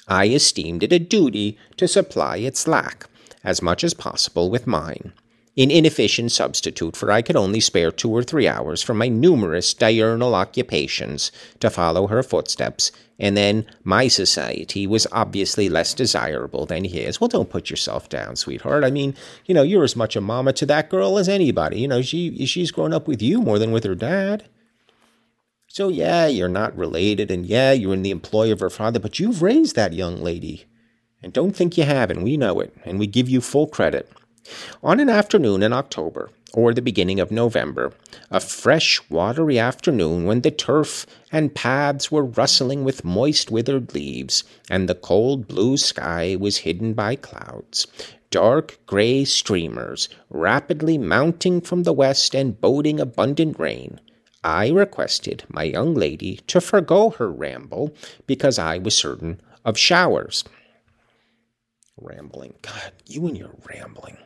I 0.07 0.29
esteemed 0.29 0.81
it 0.81 0.93
a 0.93 0.97
duty 0.97 1.57
to 1.75 1.89
supply 1.89 2.37
its 2.37 2.69
lack, 2.69 3.05
as 3.43 3.61
much 3.61 3.83
as 3.83 3.93
possible, 3.93 4.49
with 4.49 4.65
mine. 4.65 5.11
An 5.57 5.71
inefficient 5.71 6.31
substitute, 6.31 6.95
for 6.95 7.11
I 7.11 7.21
could 7.21 7.35
only 7.35 7.59
spare 7.59 7.91
two 7.91 8.09
or 8.09 8.23
three 8.23 8.47
hours 8.47 8.81
from 8.81 8.97
my 8.97 9.09
numerous 9.09 9.73
diurnal 9.73 10.33
occupations 10.33 11.33
to 11.59 11.69
follow 11.69 12.07
her 12.07 12.23
footsteps, 12.23 12.93
and 13.19 13.35
then 13.35 13.65
my 13.83 14.07
society 14.07 14.87
was 14.87 15.05
obviously 15.11 15.67
less 15.67 15.93
desirable 15.93 16.65
than 16.65 16.85
his. 16.85 17.19
Well, 17.19 17.27
don't 17.27 17.49
put 17.49 17.69
yourself 17.69 18.07
down, 18.07 18.37
sweetheart. 18.37 18.85
I 18.85 18.89
mean, 18.89 19.15
you 19.45 19.53
know, 19.53 19.63
you're 19.63 19.83
as 19.83 19.97
much 19.97 20.15
a 20.15 20.21
mamma 20.21 20.53
to 20.53 20.65
that 20.67 20.89
girl 20.89 21.17
as 21.17 21.27
anybody. 21.27 21.81
You 21.81 21.89
know, 21.89 22.01
she 22.01 22.45
she's 22.45 22.71
grown 22.71 22.93
up 22.93 23.05
with 23.05 23.21
you 23.21 23.41
more 23.41 23.59
than 23.59 23.73
with 23.73 23.83
her 23.83 23.95
dad. 23.95 24.47
So, 25.71 25.87
yeah, 25.87 26.25
you're 26.25 26.49
not 26.49 26.75
related, 26.75 27.29
and 27.29 27.45
yeah, 27.45 27.73
you're 27.73 27.93
in 27.93 28.01
the 28.01 28.09
employ 28.09 28.51
of 28.51 28.59
her 28.59 28.71
father, 28.71 28.99
but 28.99 29.19
you've 29.19 29.43
raised 29.43 29.75
that 29.75 29.93
young 29.93 30.21
lady. 30.21 30.65
And 31.21 31.31
don't 31.31 31.55
think 31.55 31.77
you 31.77 31.83
haven't. 31.83 32.23
We 32.23 32.37
know 32.37 32.59
it, 32.59 32.73
and 32.85 32.97
we 32.97 33.05
give 33.05 33.29
you 33.29 33.39
full 33.39 33.67
credit. 33.67 34.11
On 34.81 34.99
an 34.99 35.09
afternoon 35.09 35.61
in 35.61 35.71
October, 35.71 36.31
or 36.53 36.73
the 36.73 36.81
beginning 36.81 37.19
of 37.19 37.29
November, 37.29 37.93
a 38.31 38.39
fresh, 38.39 38.99
watery 39.11 39.59
afternoon 39.59 40.25
when 40.25 40.41
the 40.41 40.49
turf 40.49 41.05
and 41.31 41.53
paths 41.53 42.11
were 42.11 42.25
rustling 42.25 42.83
with 42.83 43.05
moist, 43.05 43.51
withered 43.51 43.93
leaves, 43.93 44.43
and 44.71 44.89
the 44.89 44.95
cold 44.95 45.47
blue 45.47 45.77
sky 45.77 46.35
was 46.35 46.57
hidden 46.57 46.93
by 46.93 47.15
clouds, 47.15 47.85
dark 48.31 48.79
gray 48.87 49.23
streamers 49.23 50.09
rapidly 50.31 50.97
mounting 50.97 51.61
from 51.61 51.83
the 51.83 51.93
west 51.93 52.33
and 52.33 52.59
boding 52.59 52.99
abundant 52.99 53.59
rain, 53.59 53.99
I 54.43 54.69
requested 54.69 55.43
my 55.49 55.63
young 55.63 55.93
lady 55.93 56.37
to 56.47 56.61
forego 56.61 57.09
her 57.11 57.29
ramble 57.29 57.93
because 58.25 58.57
I 58.57 58.77
was 58.77 58.95
certain 58.95 59.41
of 59.65 59.77
showers. 59.77 60.43
Rambling. 61.97 62.53
God, 62.61 62.93
you 63.05 63.27
and 63.27 63.37
your 63.37 63.51
rambling. 63.69 64.17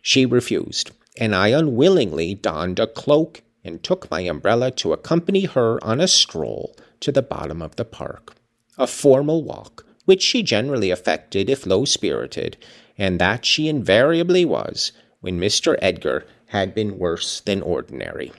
She 0.00 0.24
refused, 0.24 0.92
and 1.18 1.34
I 1.34 1.48
unwillingly 1.48 2.34
donned 2.34 2.78
a 2.78 2.86
cloak 2.86 3.42
and 3.62 3.82
took 3.82 4.10
my 4.10 4.22
umbrella 4.22 4.70
to 4.70 4.94
accompany 4.94 5.44
her 5.44 5.82
on 5.84 6.00
a 6.00 6.08
stroll 6.08 6.74
to 7.00 7.12
the 7.12 7.22
bottom 7.22 7.60
of 7.60 7.76
the 7.76 7.84
park. 7.84 8.34
A 8.78 8.86
formal 8.86 9.44
walk, 9.44 9.84
which 10.06 10.22
she 10.22 10.42
generally 10.42 10.90
affected 10.90 11.50
if 11.50 11.66
low 11.66 11.84
spirited, 11.84 12.56
and 12.96 13.18
that 13.20 13.44
she 13.44 13.68
invariably 13.68 14.46
was 14.46 14.92
when 15.20 15.38
Mr. 15.38 15.76
Edgar 15.82 16.24
had 16.46 16.74
been 16.74 16.98
worse 16.98 17.40
than 17.40 17.60
ordinary, 17.60 18.32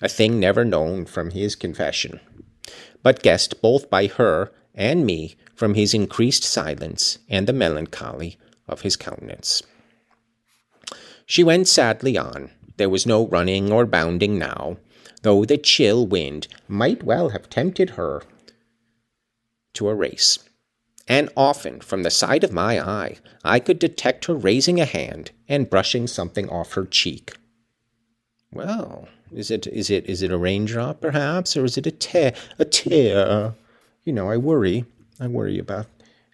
a 0.00 0.08
thing 0.08 0.38
never 0.38 0.64
known 0.64 1.04
from 1.04 1.30
his 1.30 1.56
confession, 1.56 2.20
but 3.02 3.22
guessed 3.22 3.60
both 3.60 3.90
by 3.90 4.06
her 4.06 4.52
and 4.74 5.04
me 5.04 5.36
from 5.54 5.74
his 5.74 5.92
increased 5.92 6.44
silence 6.44 7.18
and 7.28 7.46
the 7.46 7.52
melancholy 7.52 8.38
of 8.68 8.82
his 8.82 8.96
countenance. 8.96 9.62
She 11.26 11.42
went 11.42 11.68
sadly 11.68 12.16
on. 12.16 12.50
There 12.76 12.88
was 12.88 13.06
no 13.06 13.26
running 13.26 13.72
or 13.72 13.84
bounding 13.86 14.38
now, 14.38 14.76
though 15.22 15.44
the 15.44 15.58
chill 15.58 16.06
wind 16.06 16.46
might 16.68 17.02
well 17.02 17.30
have 17.30 17.50
tempted 17.50 17.90
her 17.90 18.22
to 19.74 19.88
a 19.88 19.94
race. 19.94 20.38
And 21.08 21.30
often, 21.36 21.80
from 21.80 22.02
the 22.02 22.10
side 22.10 22.44
of 22.44 22.52
my 22.52 22.78
eye, 22.80 23.16
I 23.42 23.60
could 23.60 23.78
detect 23.78 24.26
her 24.26 24.34
raising 24.34 24.80
a 24.80 24.84
hand 24.84 25.32
and 25.48 25.70
brushing 25.70 26.06
something 26.06 26.48
off 26.48 26.74
her 26.74 26.84
cheek. 26.84 27.34
Well, 28.52 29.08
is 29.32 29.50
it 29.50 29.66
is 29.66 29.90
it 29.90 30.06
is 30.06 30.22
it 30.22 30.32
a 30.32 30.38
raindrop 30.38 31.00
perhaps, 31.00 31.56
or 31.56 31.64
is 31.64 31.76
it 31.76 31.86
a 31.86 31.90
tear 31.90 32.34
a 32.58 32.64
tear? 32.64 33.54
You 34.04 34.12
know, 34.12 34.30
I 34.30 34.36
worry. 34.36 34.84
I 35.20 35.26
worry 35.26 35.58
about 35.58 35.86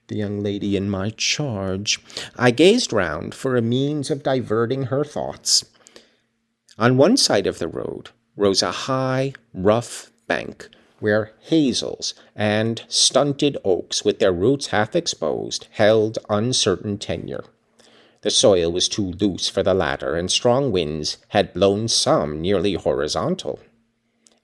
the 0.09 0.17
young 0.17 0.43
lady 0.43 0.77
in 0.77 0.91
my 0.91 1.11
charge. 1.11 2.01
I 2.37 2.51
gazed 2.51 2.93
round 2.93 3.35
for 3.35 3.57
a 3.57 3.63
means 3.63 4.11
of 4.11 4.23
diverting 4.23 4.85
her 4.85 5.05
thoughts. 5.05 5.65
On 6.79 6.97
one 6.97 7.17
side 7.17 7.47
of 7.47 7.59
the 7.59 7.69
road 7.69 8.11
rose 8.37 8.63
a 8.63 8.73
high, 8.73 9.33
rough 9.53 10.11
bank 10.27 10.69
where 11.01 11.33
hazels 11.41 12.15
and 12.35 12.83
stunted 12.89 13.59
oaks, 13.65 14.05
with 14.05 14.19
their 14.19 14.33
roots 14.33 14.69
half 14.69 14.97
exposed, 14.97 15.69
held 15.73 16.19
uncertain 16.31 16.99
tenure. 16.99 17.45
The 18.25 18.31
soil 18.31 18.73
was 18.73 18.89
too 18.89 19.13
loose 19.21 19.51
for 19.51 19.63
the 19.63 19.75
latter, 19.75 20.17
and 20.17 20.31
strong 20.31 20.73
winds 20.73 21.19
had 21.29 21.53
blown 21.53 21.89
some 21.89 22.41
nearly 22.41 22.73
horizontal. 22.73 23.61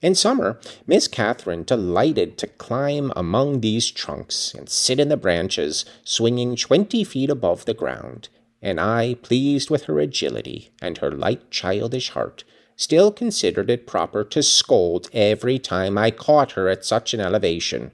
In 0.03 0.13
summer, 0.13 0.59
Miss 0.85 1.07
Catherine 1.07 1.63
delighted 1.63 2.37
to 2.37 2.45
climb 2.45 3.11
among 3.15 3.61
these 3.61 3.89
trunks 3.89 4.53
and 4.53 4.69
sit 4.69 4.99
in 4.99 5.09
the 5.09 5.17
branches, 5.17 5.83
swinging 6.03 6.55
twenty 6.55 7.03
feet 7.03 7.31
above 7.31 7.65
the 7.65 7.73
ground, 7.73 8.29
and 8.61 8.79
I, 8.79 9.15
pleased 9.15 9.71
with 9.71 9.85
her 9.85 9.99
agility 9.99 10.69
and 10.79 10.99
her 10.99 11.09
light 11.09 11.49
childish 11.49 12.11
heart, 12.11 12.43
still 12.75 13.11
considered 13.11 13.71
it 13.71 13.87
proper 13.87 14.23
to 14.25 14.43
scold 14.43 15.09
every 15.11 15.57
time 15.57 15.97
I 15.97 16.11
caught 16.11 16.51
her 16.51 16.69
at 16.69 16.85
such 16.85 17.15
an 17.15 17.19
elevation, 17.19 17.89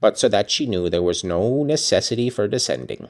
but 0.00 0.20
so 0.20 0.28
that 0.28 0.52
she 0.52 0.66
knew 0.66 0.88
there 0.88 1.02
was 1.02 1.24
no 1.24 1.64
necessity 1.64 2.30
for 2.30 2.46
descending. 2.46 3.08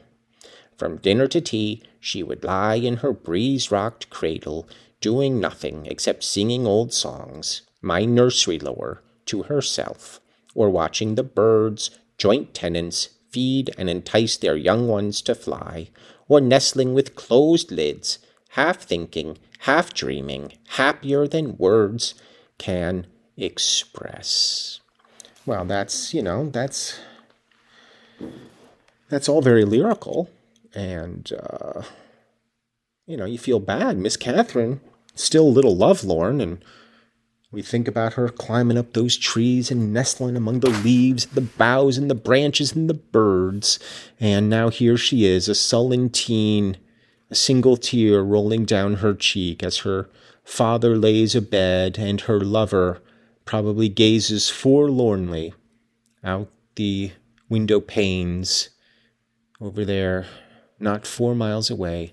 From 0.79 0.99
dinner 0.99 1.27
to 1.29 1.41
tea, 1.41 1.83
she 2.07 2.23
would 2.23 2.45
lie 2.45 2.77
in 2.77 2.99
her 2.99 3.13
breeze 3.13 3.73
rocked 3.73 4.09
cradle, 4.11 4.69
doing 5.01 5.41
nothing 5.41 5.87
except 5.87 6.23
singing 6.23 6.65
old 6.65 6.93
songs, 6.93 7.63
my 7.83 8.05
nursery 8.05 8.61
lore, 8.61 9.03
to 9.25 9.43
herself, 9.43 10.21
or 10.55 10.71
watching 10.71 11.17
the 11.17 11.25
birds, 11.25 11.91
joint 12.17 12.55
tenants, 12.55 13.09
feed 13.31 13.75
and 13.77 13.91
entice 13.91 14.37
their 14.37 14.55
young 14.55 14.87
ones 14.87 15.21
to 15.21 15.35
fly, 15.35 15.89
or 16.29 16.41
nestling 16.41 16.95
with 16.95 17.17
closed 17.17 17.73
lids, 17.73 18.21
half 18.51 18.83
thinking, 18.83 19.37
half 19.71 19.93
dreaming, 19.93 20.53
happier 20.79 21.27
than 21.27 21.57
words 21.57 22.15
can 22.57 23.09
express. 23.37 24.79
Well, 25.45 25.65
that's, 25.65 26.15
you 26.15 26.23
know, 26.23 26.51
that's 26.51 27.01
that's 29.09 29.29
all 29.29 29.43
very 29.43 29.65
lyrical 29.65 30.31
and 30.77 31.33
uh, 31.33 31.83
you 33.07 33.17
know 33.17 33.25
you 33.25 33.39
feel 33.39 33.59
bad. 33.59 33.99
Miss 33.99 34.17
Catherine 34.17 34.81
still 35.15 35.47
a 35.47 35.49
little 35.49 35.75
lovelorn, 35.75 36.41
and 36.41 36.63
we 37.51 37.63
think 37.63 37.89
about 37.89 38.13
her 38.13 38.29
climbing 38.29 38.77
up 38.77 38.93
those 38.93 39.17
trees 39.17 39.71
and 39.71 39.93
nestling 39.93 40.37
among 40.37 40.61
the 40.61 40.71
leaves, 40.71 41.27
the 41.27 41.41
boughs, 41.41 41.97
and 41.97 42.11
the 42.11 42.15
branches 42.15 42.75
and 42.75 42.89
the 42.89 42.95
birds. 42.95 43.79
And 44.21 44.51
now 44.51 44.69
here 44.69 44.99
she 44.99 45.25
is, 45.25 45.49
a 45.49 45.55
sullen 45.55 46.11
teen, 46.11 46.77
a 47.31 47.35
single 47.35 47.77
tear 47.77 48.23
rolling 48.23 48.67
down 48.67 48.97
her 48.97 49.15
cheek 49.15 49.63
as 49.63 49.79
her 49.79 50.11
father 50.45 50.97
lays 50.97 51.35
abed 51.35 51.99
and 51.99 52.23
her 52.23 52.41
lover 52.41 53.03
probably 53.45 53.89
gazes 53.89 54.49
forlornly 54.49 55.55
out 56.23 56.49
the 56.77 57.13
window 57.49 57.81
panes 57.81 58.71
over 59.61 59.85
there 59.85 60.27
not 60.79 61.07
four 61.07 61.35
miles 61.35 61.71
away 61.71 62.13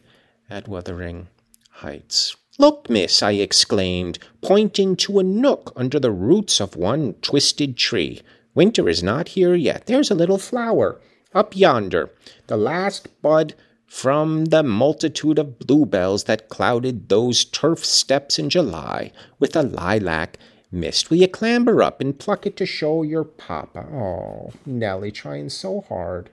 at 0.49 0.67
Wuthering 0.67 1.28
Heights. 1.69 2.36
Look, 2.60 2.89
miss, 2.89 3.23
I 3.23 3.32
exclaimed, 3.32 4.19
pointing 4.41 4.95
to 4.97 5.19
a 5.19 5.23
nook 5.23 5.73
under 5.76 5.99
the 5.99 6.12
roots 6.12 6.62
of 6.62 6.76
one 6.76 7.13
twisted 7.15 7.78
tree. 7.78 8.21
Winter 8.54 8.88
is 8.88 9.02
not 9.02 9.30
here 9.30 9.56
yet. 9.56 9.88
There's 9.88 10.12
a 10.12 10.15
little 10.15 10.38
flower 10.38 11.02
up 11.34 11.56
yonder, 11.56 12.12
the 12.47 12.58
last 12.58 13.08
bud 13.21 13.56
from 13.88 14.45
the 14.45 14.63
multitude 14.63 15.39
of 15.39 15.60
bluebells 15.60 16.26
that 16.26 16.49
clouded 16.49 17.10
those 17.10 17.45
turf 17.45 17.84
steps 17.84 18.38
in 18.38 18.49
July 18.49 19.12
with 19.39 19.56
a 19.56 19.63
lilac 19.63 20.38
mist. 20.71 21.10
Will 21.10 21.17
you 21.17 21.28
clamber 21.28 21.82
up 21.82 22.02
and 22.02 22.17
pluck 22.17 22.45
it 22.45 22.56
to 22.58 22.65
show 22.65 23.04
your 23.04 23.23
papa? 23.23 23.86
Oh, 23.91 24.52
Nellie, 24.65 25.12
trying 25.12 25.49
so 25.49 25.82
hard 25.82 26.30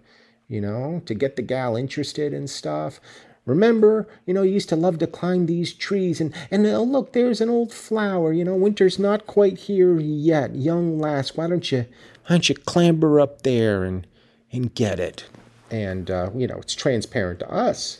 you 0.51 0.61
know, 0.61 1.01
to 1.07 1.15
get 1.15 1.37
the 1.37 1.43
gal 1.43 1.77
interested 1.77 2.35
and 2.35 2.51
stuff. 2.51 3.01
Remember, 3.47 4.07
you 4.27 4.35
know, 4.35 4.43
you 4.43 4.53
used 4.53 4.69
to 4.69 4.77
love 4.77 4.99
to 4.99 5.07
climb 5.07 5.47
these 5.47 5.73
trees 5.73 6.21
and 6.21 6.35
and 6.51 6.67
oh 6.67 6.83
look, 6.83 7.13
there's 7.13 7.41
an 7.41 7.49
old 7.49 7.73
flower. 7.73 8.33
You 8.33 8.45
know, 8.45 8.55
winter's 8.55 8.99
not 8.99 9.27
quite 9.27 9.57
here 9.57 9.99
yet. 9.99 10.55
Young 10.55 10.99
lass, 10.99 11.37
why 11.37 11.47
don't 11.47 11.71
you 11.73 11.87
why 12.27 12.37
don't 12.37 12.49
you 12.49 12.57
clamber 12.57 13.21
up 13.21 13.43
there 13.43 13.85
and 13.85 14.07
and 14.53 14.75
get 14.75 15.01
it? 15.01 15.25
And 15.71 16.11
uh, 16.11 16.31
you 16.35 16.47
know, 16.49 16.59
it's 16.59 16.75
transparent 16.75 17.39
to 17.41 17.51
us. 17.51 18.00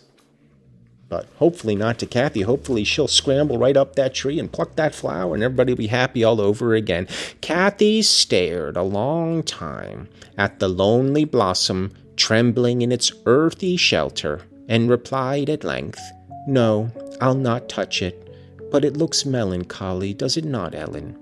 But 1.11 1.27
hopefully 1.37 1.77
not 1.77 1.99
to 1.99 2.07
Cathy. 2.07 2.43
Hopefully 2.43 2.85
she'll 2.85 3.09
scramble 3.09 3.59
right 3.59 3.77
up 3.77 3.97
that 3.97 4.15
tree 4.15 4.39
and 4.39 4.51
pluck 4.51 4.77
that 4.77 4.95
flower 4.95 5.35
and 5.35 5.43
everybody 5.43 5.73
will 5.73 5.79
be 5.79 5.89
happy 5.89 6.25
all 6.25 6.41
over 6.41 6.75
again. 6.75 7.09
Cathy 7.43 8.01
stared 8.01 8.79
a 8.79 8.83
long 8.83 9.43
time 9.43 10.09
at 10.39 10.61
the 10.61 10.69
lonely 10.69 11.25
blossom 11.27 11.93
trembling 12.21 12.83
in 12.83 12.93
its 12.93 13.11
earthy 13.25 13.79
shelter, 13.79 14.43
and 14.69 14.91
replied 14.91 15.49
at 15.49 15.65
length, 15.65 15.99
No, 16.47 16.91
I'll 17.19 17.35
not 17.35 17.69
touch 17.69 18.03
it. 18.03 18.29
But 18.71 18.85
it 18.85 18.97
looks 18.97 19.25
melancholy, 19.25 20.13
does 20.13 20.37
it 20.37 20.45
not, 20.45 20.75
Ellen? 20.75 21.19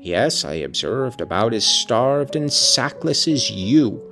Yes, 0.00 0.44
I 0.44 0.54
observed, 0.54 1.20
about 1.20 1.54
as 1.54 1.64
starved 1.64 2.34
and 2.34 2.52
sackless 2.52 3.28
as 3.28 3.48
you. 3.48 4.02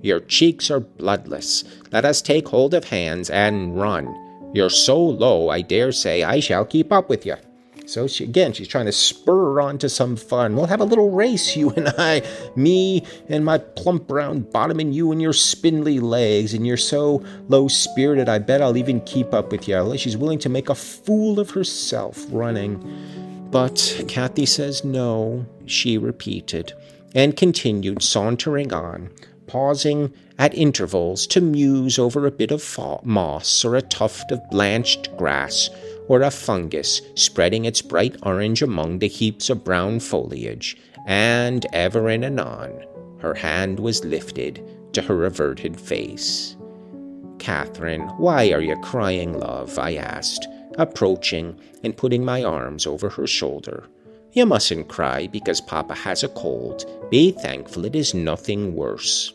Your 0.00 0.20
cheeks 0.20 0.70
are 0.70 0.80
bloodless. 0.80 1.62
Let 1.92 2.06
us 2.06 2.22
take 2.22 2.48
hold 2.48 2.72
of 2.72 2.84
hands 2.84 3.28
and 3.28 3.78
run. 3.78 4.06
You're 4.52 4.70
so 4.70 5.00
low, 5.00 5.48
I 5.48 5.62
dare 5.62 5.92
say 5.92 6.22
I 6.22 6.40
shall 6.40 6.64
keep 6.64 6.92
up 6.92 7.08
with 7.08 7.24
you. 7.24 7.36
So 7.90 8.06
she, 8.06 8.22
again, 8.22 8.52
she's 8.52 8.68
trying 8.68 8.86
to 8.86 8.92
spur 8.92 9.34
her 9.34 9.60
on 9.60 9.76
to 9.78 9.88
some 9.88 10.14
fun. 10.14 10.54
We'll 10.54 10.66
have 10.66 10.80
a 10.80 10.84
little 10.84 11.10
race, 11.10 11.56
you 11.56 11.70
and 11.70 11.88
I, 11.98 12.22
me 12.54 13.04
and 13.28 13.44
my 13.44 13.58
plump 13.58 14.06
brown 14.06 14.42
bottom, 14.42 14.78
and 14.78 14.94
you 14.94 15.10
and 15.10 15.20
your 15.20 15.32
spindly 15.32 15.98
legs. 15.98 16.54
And 16.54 16.64
you're 16.64 16.76
so 16.76 17.24
low 17.48 17.66
spirited, 17.66 18.28
I 18.28 18.38
bet 18.38 18.62
I'll 18.62 18.76
even 18.76 19.00
keep 19.00 19.34
up 19.34 19.50
with 19.50 19.66
you. 19.66 19.98
She's 19.98 20.16
willing 20.16 20.38
to 20.40 20.48
make 20.48 20.68
a 20.68 20.74
fool 20.74 21.40
of 21.40 21.50
herself 21.50 22.24
running. 22.30 22.78
But 23.50 24.04
Cathy 24.06 24.46
says 24.46 24.84
no, 24.84 25.44
she 25.66 25.98
repeated, 25.98 26.72
and 27.16 27.36
continued 27.36 28.02
sauntering 28.04 28.72
on, 28.72 29.10
pausing 29.48 30.12
at 30.40 30.54
intervals 30.54 31.26
to 31.26 31.38
muse 31.38 31.98
over 31.98 32.26
a 32.26 32.30
bit 32.30 32.50
of 32.50 33.04
moss 33.04 33.62
or 33.62 33.76
a 33.76 33.82
tuft 33.82 34.32
of 34.32 34.40
blanched 34.48 35.14
grass 35.18 35.68
or 36.08 36.22
a 36.22 36.30
fungus 36.30 37.02
spreading 37.14 37.66
its 37.66 37.82
bright 37.82 38.16
orange 38.22 38.62
among 38.62 38.98
the 38.98 39.06
heaps 39.06 39.50
of 39.50 39.62
brown 39.62 40.00
foliage, 40.00 40.78
and 41.06 41.66
ever 41.74 42.08
and 42.08 42.24
anon 42.24 42.72
her 43.18 43.34
hand 43.34 43.78
was 43.78 44.02
lifted 44.02 44.64
to 44.94 45.02
her 45.02 45.26
averted 45.26 45.78
face. 45.78 46.56
Catherine, 47.38 48.08
why 48.16 48.50
are 48.50 48.62
you 48.62 48.76
crying, 48.80 49.38
love? 49.38 49.78
I 49.78 49.96
asked, 49.96 50.48
approaching 50.78 51.60
and 51.84 51.94
putting 51.94 52.24
my 52.24 52.42
arms 52.42 52.86
over 52.86 53.10
her 53.10 53.26
shoulder. 53.26 53.84
You 54.32 54.46
mustn't 54.46 54.88
cry 54.88 55.26
because 55.26 55.60
Papa 55.60 55.94
has 55.94 56.22
a 56.22 56.28
cold. 56.28 56.86
Be 57.10 57.32
thankful 57.32 57.84
it 57.84 57.94
is 57.94 58.14
nothing 58.14 58.74
worse. 58.74 59.34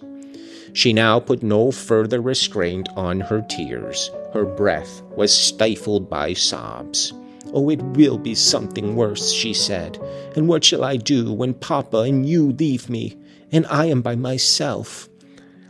She 0.75 0.91
now 0.91 1.21
put 1.21 1.41
no 1.41 1.71
further 1.71 2.21
restraint 2.21 2.89
on 2.97 3.21
her 3.21 3.41
tears. 3.49 4.11
Her 4.33 4.43
breath 4.43 5.01
was 5.15 5.33
stifled 5.33 6.09
by 6.09 6.33
sobs. 6.33 7.13
Oh, 7.53 7.69
it 7.69 7.81
will 7.81 8.17
be 8.17 8.35
something 8.35 8.97
worse, 8.97 9.31
she 9.31 9.53
said. 9.53 9.97
And 10.35 10.49
what 10.49 10.65
shall 10.65 10.83
I 10.83 10.97
do 10.97 11.31
when 11.31 11.53
Papa 11.53 11.99
and 11.99 12.27
you 12.27 12.51
leave 12.51 12.89
me, 12.89 13.17
and 13.53 13.65
I 13.67 13.85
am 13.85 14.01
by 14.01 14.17
myself? 14.17 15.07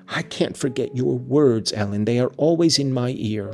I 0.07 0.23
can't 0.23 0.57
forget 0.57 0.95
your 0.95 1.19
words, 1.19 1.71
Ellen. 1.71 2.05
They 2.05 2.17
are 2.17 2.31
always 2.37 2.79
in 2.79 2.91
my 2.91 3.13
ear. 3.15 3.53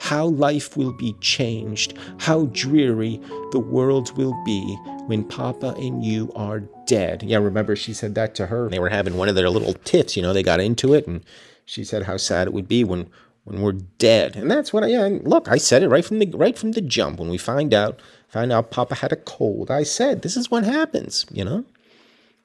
How 0.00 0.26
life 0.26 0.76
will 0.76 0.92
be 0.92 1.14
changed, 1.20 1.94
how 2.18 2.46
dreary 2.46 3.20
the 3.52 3.58
world 3.58 4.16
will 4.16 4.34
be 4.44 4.76
when 5.06 5.24
Papa 5.24 5.74
and 5.78 6.04
you 6.04 6.30
are 6.36 6.60
dead. 6.86 7.22
Yeah, 7.22 7.38
remember 7.38 7.76
she 7.76 7.92
said 7.92 8.14
that 8.14 8.34
to 8.36 8.46
her. 8.46 8.68
They 8.68 8.78
were 8.78 8.88
having 8.88 9.16
one 9.16 9.28
of 9.28 9.34
their 9.34 9.50
little 9.50 9.74
tiffs, 9.84 10.16
you 10.16 10.22
know, 10.22 10.32
they 10.32 10.42
got 10.42 10.60
into 10.60 10.94
it, 10.94 11.06
and 11.06 11.24
she 11.64 11.84
said 11.84 12.04
how 12.04 12.16
sad 12.16 12.46
it 12.46 12.52
would 12.52 12.68
be 12.68 12.84
when 12.84 13.10
when 13.44 13.62
we're 13.62 13.72
dead. 13.72 14.36
And 14.36 14.50
that's 14.50 14.72
what 14.72 14.84
I 14.84 14.88
yeah, 14.88 15.08
look, 15.22 15.48
I 15.48 15.56
said 15.56 15.82
it 15.82 15.88
right 15.88 16.04
from 16.04 16.18
the 16.18 16.26
right 16.34 16.58
from 16.58 16.72
the 16.72 16.82
jump. 16.82 17.18
When 17.18 17.30
we 17.30 17.38
find 17.38 17.72
out 17.72 18.00
find 18.28 18.52
out 18.52 18.70
Papa 18.70 18.96
had 18.96 19.12
a 19.12 19.16
cold, 19.16 19.70
I 19.70 19.82
said, 19.82 20.22
this 20.22 20.36
is 20.36 20.50
what 20.50 20.64
happens, 20.64 21.24
you 21.32 21.44
know? 21.44 21.64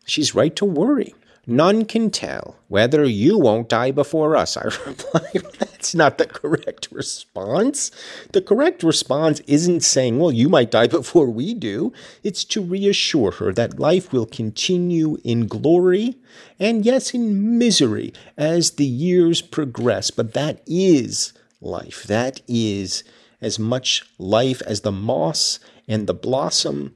She's 0.06 0.34
right 0.34 0.56
to 0.56 0.66
worry. 0.66 1.14
None 1.46 1.84
can 1.84 2.10
tell 2.10 2.56
whether 2.70 3.04
you 3.04 3.38
won't 3.38 3.68
die 3.68 3.92
before 3.92 4.38
us. 4.38 4.56
I 4.56 4.64
reply, 4.86 5.30
that's 5.60 5.94
not 5.94 6.18
the 6.18 6.26
correct 6.26 6.88
response. 6.90 7.92
The 8.32 8.42
correct 8.42 8.82
response 8.82 9.42
isn't 9.42 9.82
saying, 9.82 10.20
well, 10.20 10.32
you 10.32 10.48
might 10.48 10.72
die 10.72 10.88
before 10.88 11.30
we 11.30 11.54
do. 11.54 11.92
It's 12.24 12.46
to 12.46 12.62
reassure 12.62 13.32
her 13.32 13.52
that 13.54 13.78
life 13.78 14.14
will 14.14 14.26
continue 14.26 15.18
in 15.26 15.48
glory 15.48 16.16
and, 16.60 16.86
yes, 16.86 17.14
in 17.14 17.58
misery 17.58 18.14
as 18.38 18.72
the 18.72 18.86
years 18.86 19.42
progress. 19.42 20.12
But 20.12 20.34
that 20.34 20.62
is 20.66 21.34
life. 21.60 22.04
That 22.04 22.40
is 22.48 23.04
as 23.42 23.60
much 23.60 24.04
life 24.18 24.62
as 24.66 24.82
the 24.82 24.94
moss 24.94 25.60
and 25.90 26.08
the 26.08 26.14
blossom 26.14 26.96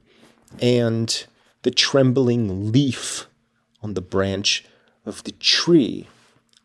and 0.58 1.26
the 1.64 1.70
trembling 1.70 2.72
leaf 2.72 3.27
on 3.82 3.94
the 3.94 4.00
branch 4.00 4.64
of 5.06 5.24
the 5.24 5.32
tree, 5.32 6.08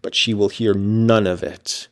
but 0.02 0.16
she 0.16 0.34
will 0.34 0.50
hear 0.50 0.74
none 0.74 1.28
of 1.28 1.44
it. 1.44 1.88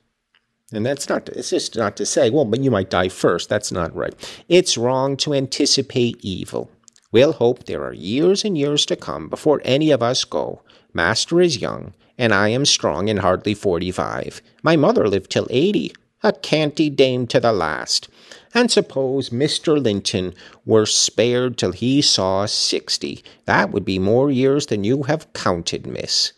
And 0.74 0.86
that's 0.86 1.10
not, 1.10 1.28
it's 1.30 1.50
just 1.50 1.76
not 1.76 1.98
to 1.98 2.06
say, 2.06 2.30
well, 2.30 2.46
but 2.46 2.62
you 2.62 2.72
might 2.72 2.90
die 2.90 3.10
first. 3.10 3.50
That's 3.50 3.72
not 3.72 3.96
right. 3.96 4.14
It's 4.48 4.78
wrong 4.78 5.18
to 5.18 5.34
anticipate 5.34 6.18
evil. 6.22 6.72
We'll 7.12 7.34
hope 7.34 7.66
there 7.66 7.84
are 7.84 7.94
years 7.94 8.46
and 8.46 8.58
years 8.58 8.86
to 8.86 8.96
come 8.96 9.28
before 9.28 9.62
any 9.66 9.92
of 9.92 10.02
us 10.02 10.24
go. 10.24 10.62
Master 10.94 11.42
is 11.42 11.62
young, 11.62 11.94
and 12.18 12.34
I 12.34 12.48
am 12.50 12.66
strong 12.66 13.10
and 13.10 13.20
hardly 13.20 13.54
forty 13.54 13.92
five. 13.92 14.42
My 14.64 14.78
mother 14.78 15.08
lived 15.08 15.30
till 15.30 15.48
eighty, 15.50 15.92
a 16.24 16.32
canty 16.32 16.90
dame 16.90 17.28
to 17.28 17.40
the 17.42 17.52
last. 17.52 18.08
And 18.54 18.70
suppose 18.70 19.30
Mr. 19.30 19.82
Linton 19.82 20.34
were 20.66 20.86
spared 20.86 21.58
till 21.58 21.72
he 21.72 22.02
saw 22.02 22.46
sixty. 22.46 23.24
That 23.46 23.72
would 23.72 23.86
be 23.86 24.00
more 24.00 24.30
years 24.30 24.66
than 24.66 24.84
you 24.84 25.04
have 25.04 25.32
counted, 25.34 25.88
miss. 25.88 26.34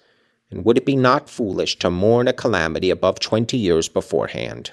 And 0.51 0.63
would 0.63 0.77
it 0.77 0.85
be 0.85 0.95
not 0.95 1.29
foolish 1.29 1.79
to 1.79 1.89
mourn 1.89 2.27
a 2.27 2.33
calamity 2.33 2.91
above 2.91 3.19
twenty 3.19 3.57
years 3.57 3.89
beforehand? 3.89 4.71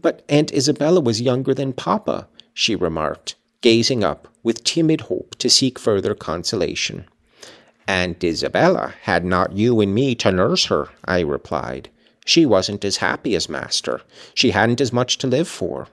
But 0.00 0.24
Aunt 0.28 0.52
Isabella 0.52 1.00
was 1.00 1.20
younger 1.20 1.54
than 1.54 1.72
Papa, 1.72 2.26
she 2.52 2.74
remarked, 2.74 3.36
gazing 3.60 4.02
up 4.02 4.26
with 4.42 4.64
timid 4.64 5.02
hope 5.02 5.36
to 5.36 5.48
seek 5.48 5.78
further 5.78 6.14
consolation. 6.14 7.04
Aunt 7.86 8.22
Isabella 8.24 8.94
had 9.02 9.24
not 9.24 9.52
you 9.52 9.80
and 9.80 9.94
me 9.94 10.14
to 10.16 10.32
nurse 10.32 10.66
her, 10.66 10.88
I 11.04 11.20
replied. 11.20 11.88
She 12.24 12.44
wasn't 12.44 12.84
as 12.84 12.98
happy 12.98 13.34
as 13.34 13.48
master. 13.48 14.02
She 14.34 14.50
hadn't 14.50 14.80
as 14.80 14.92
much 14.92 15.18
to 15.18 15.26
live 15.26 15.48
for. 15.48 15.86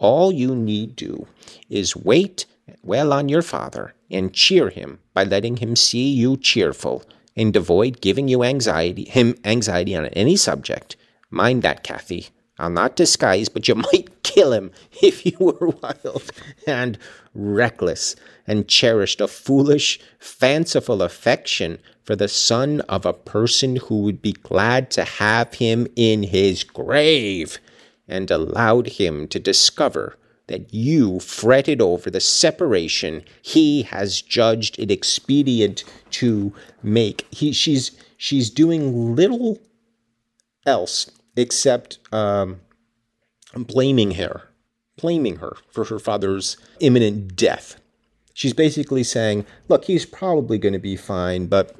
All 0.00 0.32
you 0.32 0.56
need 0.56 0.96
do 0.96 1.26
is 1.68 1.94
wait 1.94 2.46
well 2.82 3.12
on 3.12 3.28
your 3.28 3.42
father 3.42 3.92
and 4.10 4.32
cheer 4.32 4.70
him 4.70 4.98
by 5.12 5.24
letting 5.24 5.58
him 5.58 5.76
see 5.76 6.10
you 6.10 6.38
cheerful 6.38 7.04
and 7.36 7.54
avoid 7.54 8.00
giving 8.00 8.26
you 8.26 8.42
anxiety 8.42 9.04
him 9.04 9.34
anxiety 9.44 9.94
on 9.94 10.06
any 10.06 10.36
subject. 10.36 10.96
Mind 11.28 11.62
that, 11.62 11.84
Cathy. 11.84 12.28
I'll 12.58 12.70
not 12.70 12.96
disguise, 12.96 13.50
but 13.50 13.68
you 13.68 13.74
might 13.92 14.22
kill 14.22 14.54
him 14.54 14.70
if 15.02 15.26
you 15.26 15.36
were 15.38 15.68
wild 15.82 16.30
and 16.66 16.98
reckless 17.34 18.16
and 18.46 18.66
cherished 18.66 19.20
a 19.20 19.28
foolish, 19.28 20.00
fanciful 20.18 21.02
affection 21.02 21.78
for 22.04 22.16
the 22.16 22.28
son 22.28 22.80
of 22.82 23.04
a 23.04 23.12
person 23.12 23.76
who 23.76 24.00
would 24.00 24.22
be 24.22 24.32
glad 24.32 24.90
to 24.92 25.04
have 25.04 25.54
him 25.54 25.86
in 25.94 26.22
his 26.22 26.64
grave 26.64 27.58
and 28.10 28.30
allowed 28.30 28.88
him 28.88 29.26
to 29.28 29.38
discover 29.38 30.16
that 30.48 30.74
you 30.74 31.20
fretted 31.20 31.80
over 31.80 32.10
the 32.10 32.20
separation 32.20 33.22
he 33.40 33.82
has 33.82 34.20
judged 34.20 34.78
it 34.80 34.90
expedient 34.90 35.84
to 36.10 36.52
make. 36.82 37.24
He, 37.30 37.52
she's, 37.52 37.92
she's 38.16 38.50
doing 38.50 39.14
little 39.14 39.60
else 40.66 41.08
except 41.36 41.98
um, 42.12 42.60
blaming 43.54 44.12
her, 44.12 44.42
blaming 44.96 45.36
her 45.36 45.56
for 45.70 45.84
her 45.84 46.00
father's 46.00 46.56
imminent 46.80 47.36
death. 47.36 47.80
She's 48.34 48.52
basically 48.52 49.04
saying, 49.04 49.46
look, 49.68 49.84
he's 49.84 50.04
probably 50.04 50.58
going 50.58 50.72
to 50.72 50.78
be 50.80 50.96
fine, 50.96 51.46
but 51.46 51.76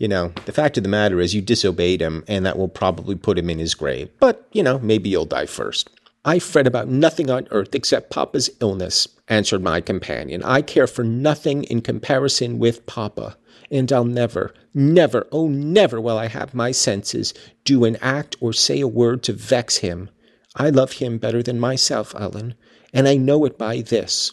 you 0.00 0.08
know, 0.08 0.32
the 0.46 0.52
fact 0.52 0.78
of 0.78 0.82
the 0.82 0.88
matter 0.88 1.20
is 1.20 1.34
you 1.34 1.42
disobeyed 1.42 2.00
him, 2.00 2.24
and 2.26 2.46
that 2.46 2.56
will 2.56 2.68
probably 2.68 3.14
put 3.14 3.38
him 3.38 3.50
in 3.50 3.58
his 3.58 3.74
grave. 3.74 4.08
But, 4.18 4.48
you 4.50 4.62
know, 4.62 4.78
maybe 4.78 5.10
you'll 5.10 5.26
die 5.26 5.44
first. 5.44 5.90
I 6.24 6.38
fret 6.38 6.66
about 6.66 6.88
nothing 6.88 7.30
on 7.30 7.46
earth 7.50 7.74
except 7.74 8.10
Papa's 8.10 8.48
illness, 8.60 9.06
answered 9.28 9.62
my 9.62 9.82
companion. 9.82 10.42
I 10.42 10.62
care 10.62 10.86
for 10.86 11.04
nothing 11.04 11.64
in 11.64 11.82
comparison 11.82 12.58
with 12.58 12.86
Papa, 12.86 13.36
and 13.70 13.92
I'll 13.92 14.04
never, 14.04 14.54
never, 14.72 15.28
oh, 15.32 15.48
never 15.48 16.00
will 16.00 16.16
I 16.16 16.28
have 16.28 16.54
my 16.54 16.72
senses 16.72 17.34
do 17.64 17.84
an 17.84 17.96
act 17.96 18.36
or 18.40 18.54
say 18.54 18.80
a 18.80 18.88
word 18.88 19.22
to 19.24 19.34
vex 19.34 19.78
him. 19.78 20.08
I 20.56 20.70
love 20.70 20.92
him 20.92 21.18
better 21.18 21.42
than 21.42 21.60
myself, 21.60 22.14
Ellen, 22.18 22.54
and 22.94 23.06
I 23.06 23.16
know 23.16 23.44
it 23.44 23.58
by 23.58 23.82
this. 23.82 24.32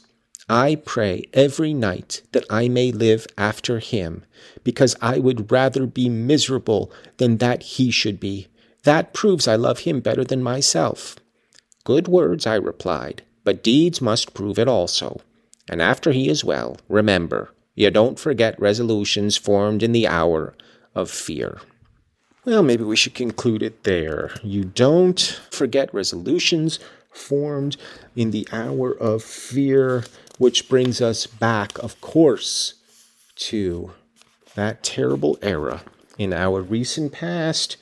I 0.50 0.76
pray 0.76 1.26
every 1.34 1.74
night 1.74 2.22
that 2.32 2.46
I 2.50 2.70
may 2.70 2.92
live 2.92 3.28
after 3.38 3.80
him, 3.80 4.24
because 4.64 4.96
I 5.02 5.20
would 5.20 5.52
rather 5.52 5.86
be 5.86 6.08
miserable 6.08 6.92
than 7.18 7.38
that 7.38 7.64
he 7.64 7.92
should 7.92 8.20
be. 8.20 8.48
That 8.84 9.14
proves 9.14 9.48
I 9.48 9.58
love 9.58 9.80
him 9.80 10.00
better 10.00 10.24
than 10.24 10.42
myself. 10.42 11.18
Good 11.84 12.08
words, 12.08 12.48
I 12.48 12.56
replied, 12.56 13.24
but 13.44 13.64
deeds 13.64 14.02
must 14.02 14.34
prove 14.34 14.58
it 14.58 14.70
also. 14.70 15.20
And 15.70 15.82
after 15.82 16.14
he 16.14 16.30
is 16.30 16.46
well, 16.46 16.78
remember, 16.88 17.54
you 17.76 17.92
don't 17.92 18.18
forget 18.18 18.60
resolutions 18.60 19.36
formed 19.36 19.84
in 19.84 19.92
the 19.92 20.08
hour 20.08 20.56
of 20.96 21.12
fear. 21.12 21.60
Well, 22.46 22.64
maybe 22.64 22.86
we 22.86 22.96
should 22.96 23.14
conclude 23.14 23.62
it 23.62 23.84
there. 23.84 24.32
You 24.42 24.64
don't 24.64 25.20
forget 25.52 25.94
resolutions 25.94 26.80
formed 27.12 27.76
in 28.16 28.32
the 28.32 28.48
hour 28.52 28.92
of 28.92 29.22
fear. 29.22 30.06
Which 30.38 30.70
brings 30.70 31.02
us 31.02 31.26
back, 31.26 31.78
of 31.80 32.00
course, 32.02 32.76
to 33.36 33.92
that 34.56 34.84
terrible 34.84 35.38
era 35.42 35.84
in 36.18 36.34
our 36.34 36.62
recent 36.62 37.12
past 37.12 37.78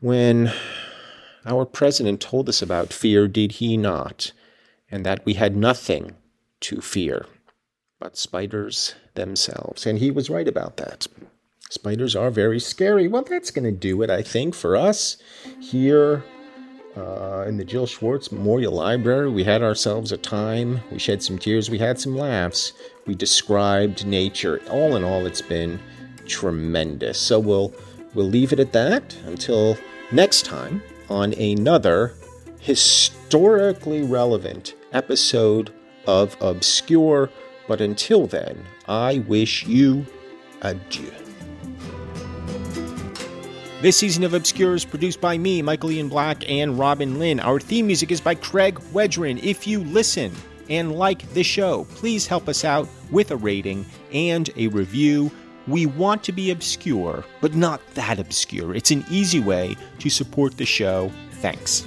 when 0.00 0.52
our 1.44 1.64
president 1.64 2.20
told 2.20 2.48
us 2.48 2.62
about 2.62 2.92
fear, 2.92 3.28
did 3.28 3.52
he 3.52 3.76
not? 3.76 4.32
And 4.90 5.06
that 5.06 5.24
we 5.24 5.34
had 5.34 5.56
nothing 5.56 6.16
to 6.60 6.80
fear 6.80 7.26
but 7.98 8.16
spiders 8.16 8.94
themselves. 9.14 9.86
And 9.86 9.98
he 9.98 10.10
was 10.10 10.28
right 10.28 10.48
about 10.48 10.76
that. 10.78 11.06
Spiders 11.70 12.14
are 12.16 12.30
very 12.30 12.58
scary. 12.60 13.08
Well, 13.08 13.22
that's 13.22 13.50
going 13.50 13.64
to 13.64 13.72
do 13.72 14.02
it, 14.02 14.10
I 14.10 14.22
think, 14.22 14.54
for 14.54 14.76
us 14.76 15.16
here 15.60 16.24
uh, 16.96 17.44
in 17.46 17.56
the 17.56 17.64
Jill 17.64 17.86
Schwartz 17.86 18.30
Memorial 18.30 18.72
Library. 18.72 19.30
We 19.30 19.44
had 19.44 19.62
ourselves 19.62 20.12
a 20.12 20.16
time. 20.16 20.80
We 20.90 20.98
shed 20.98 21.22
some 21.22 21.38
tears. 21.38 21.70
We 21.70 21.78
had 21.78 21.98
some 21.98 22.16
laughs. 22.16 22.72
We 23.06 23.14
described 23.14 24.06
nature. 24.06 24.60
All 24.70 24.96
in 24.96 25.04
all, 25.04 25.26
it's 25.26 25.42
been 25.42 25.80
tremendous. 26.26 27.18
So 27.18 27.38
we'll 27.38 27.74
we'll 28.14 28.26
leave 28.28 28.52
it 28.52 28.60
at 28.60 28.72
that 28.72 29.16
until 29.26 29.76
next 30.10 30.44
time 30.44 30.82
on 31.08 31.32
another 31.34 32.14
historically 32.60 34.02
relevant 34.02 34.74
episode 34.92 35.72
of 36.06 36.36
Obscure. 36.40 37.30
But 37.68 37.80
until 37.80 38.26
then, 38.26 38.64
I 38.86 39.18
wish 39.26 39.66
you 39.66 40.04
adieu. 40.60 41.21
This 43.82 43.96
season 43.96 44.22
of 44.22 44.32
Obscure 44.32 44.76
is 44.76 44.84
produced 44.84 45.20
by 45.20 45.36
me, 45.36 45.60
Michael 45.60 45.90
Ian 45.90 46.08
Black, 46.08 46.48
and 46.48 46.78
Robin 46.78 47.18
Lynn. 47.18 47.40
Our 47.40 47.58
theme 47.58 47.88
music 47.88 48.12
is 48.12 48.20
by 48.20 48.36
Craig 48.36 48.76
Wedren. 48.92 49.42
If 49.42 49.66
you 49.66 49.80
listen 49.82 50.32
and 50.70 50.92
like 50.92 51.28
the 51.32 51.42
show, 51.42 51.82
please 51.96 52.24
help 52.24 52.48
us 52.48 52.64
out 52.64 52.88
with 53.10 53.32
a 53.32 53.36
rating 53.36 53.84
and 54.12 54.48
a 54.56 54.68
review 54.68 55.32
We 55.66 55.86
want 55.86 56.22
to 56.24 56.32
be 56.32 56.52
obscure, 56.52 57.24
but 57.40 57.54
not 57.54 57.80
that 57.94 58.20
obscure. 58.20 58.74
It's 58.74 58.92
an 58.92 59.04
easy 59.10 59.40
way 59.40 59.76
to 59.98 60.10
support 60.10 60.56
the 60.56 60.64
show. 60.64 61.10
Thanks. 61.40 61.84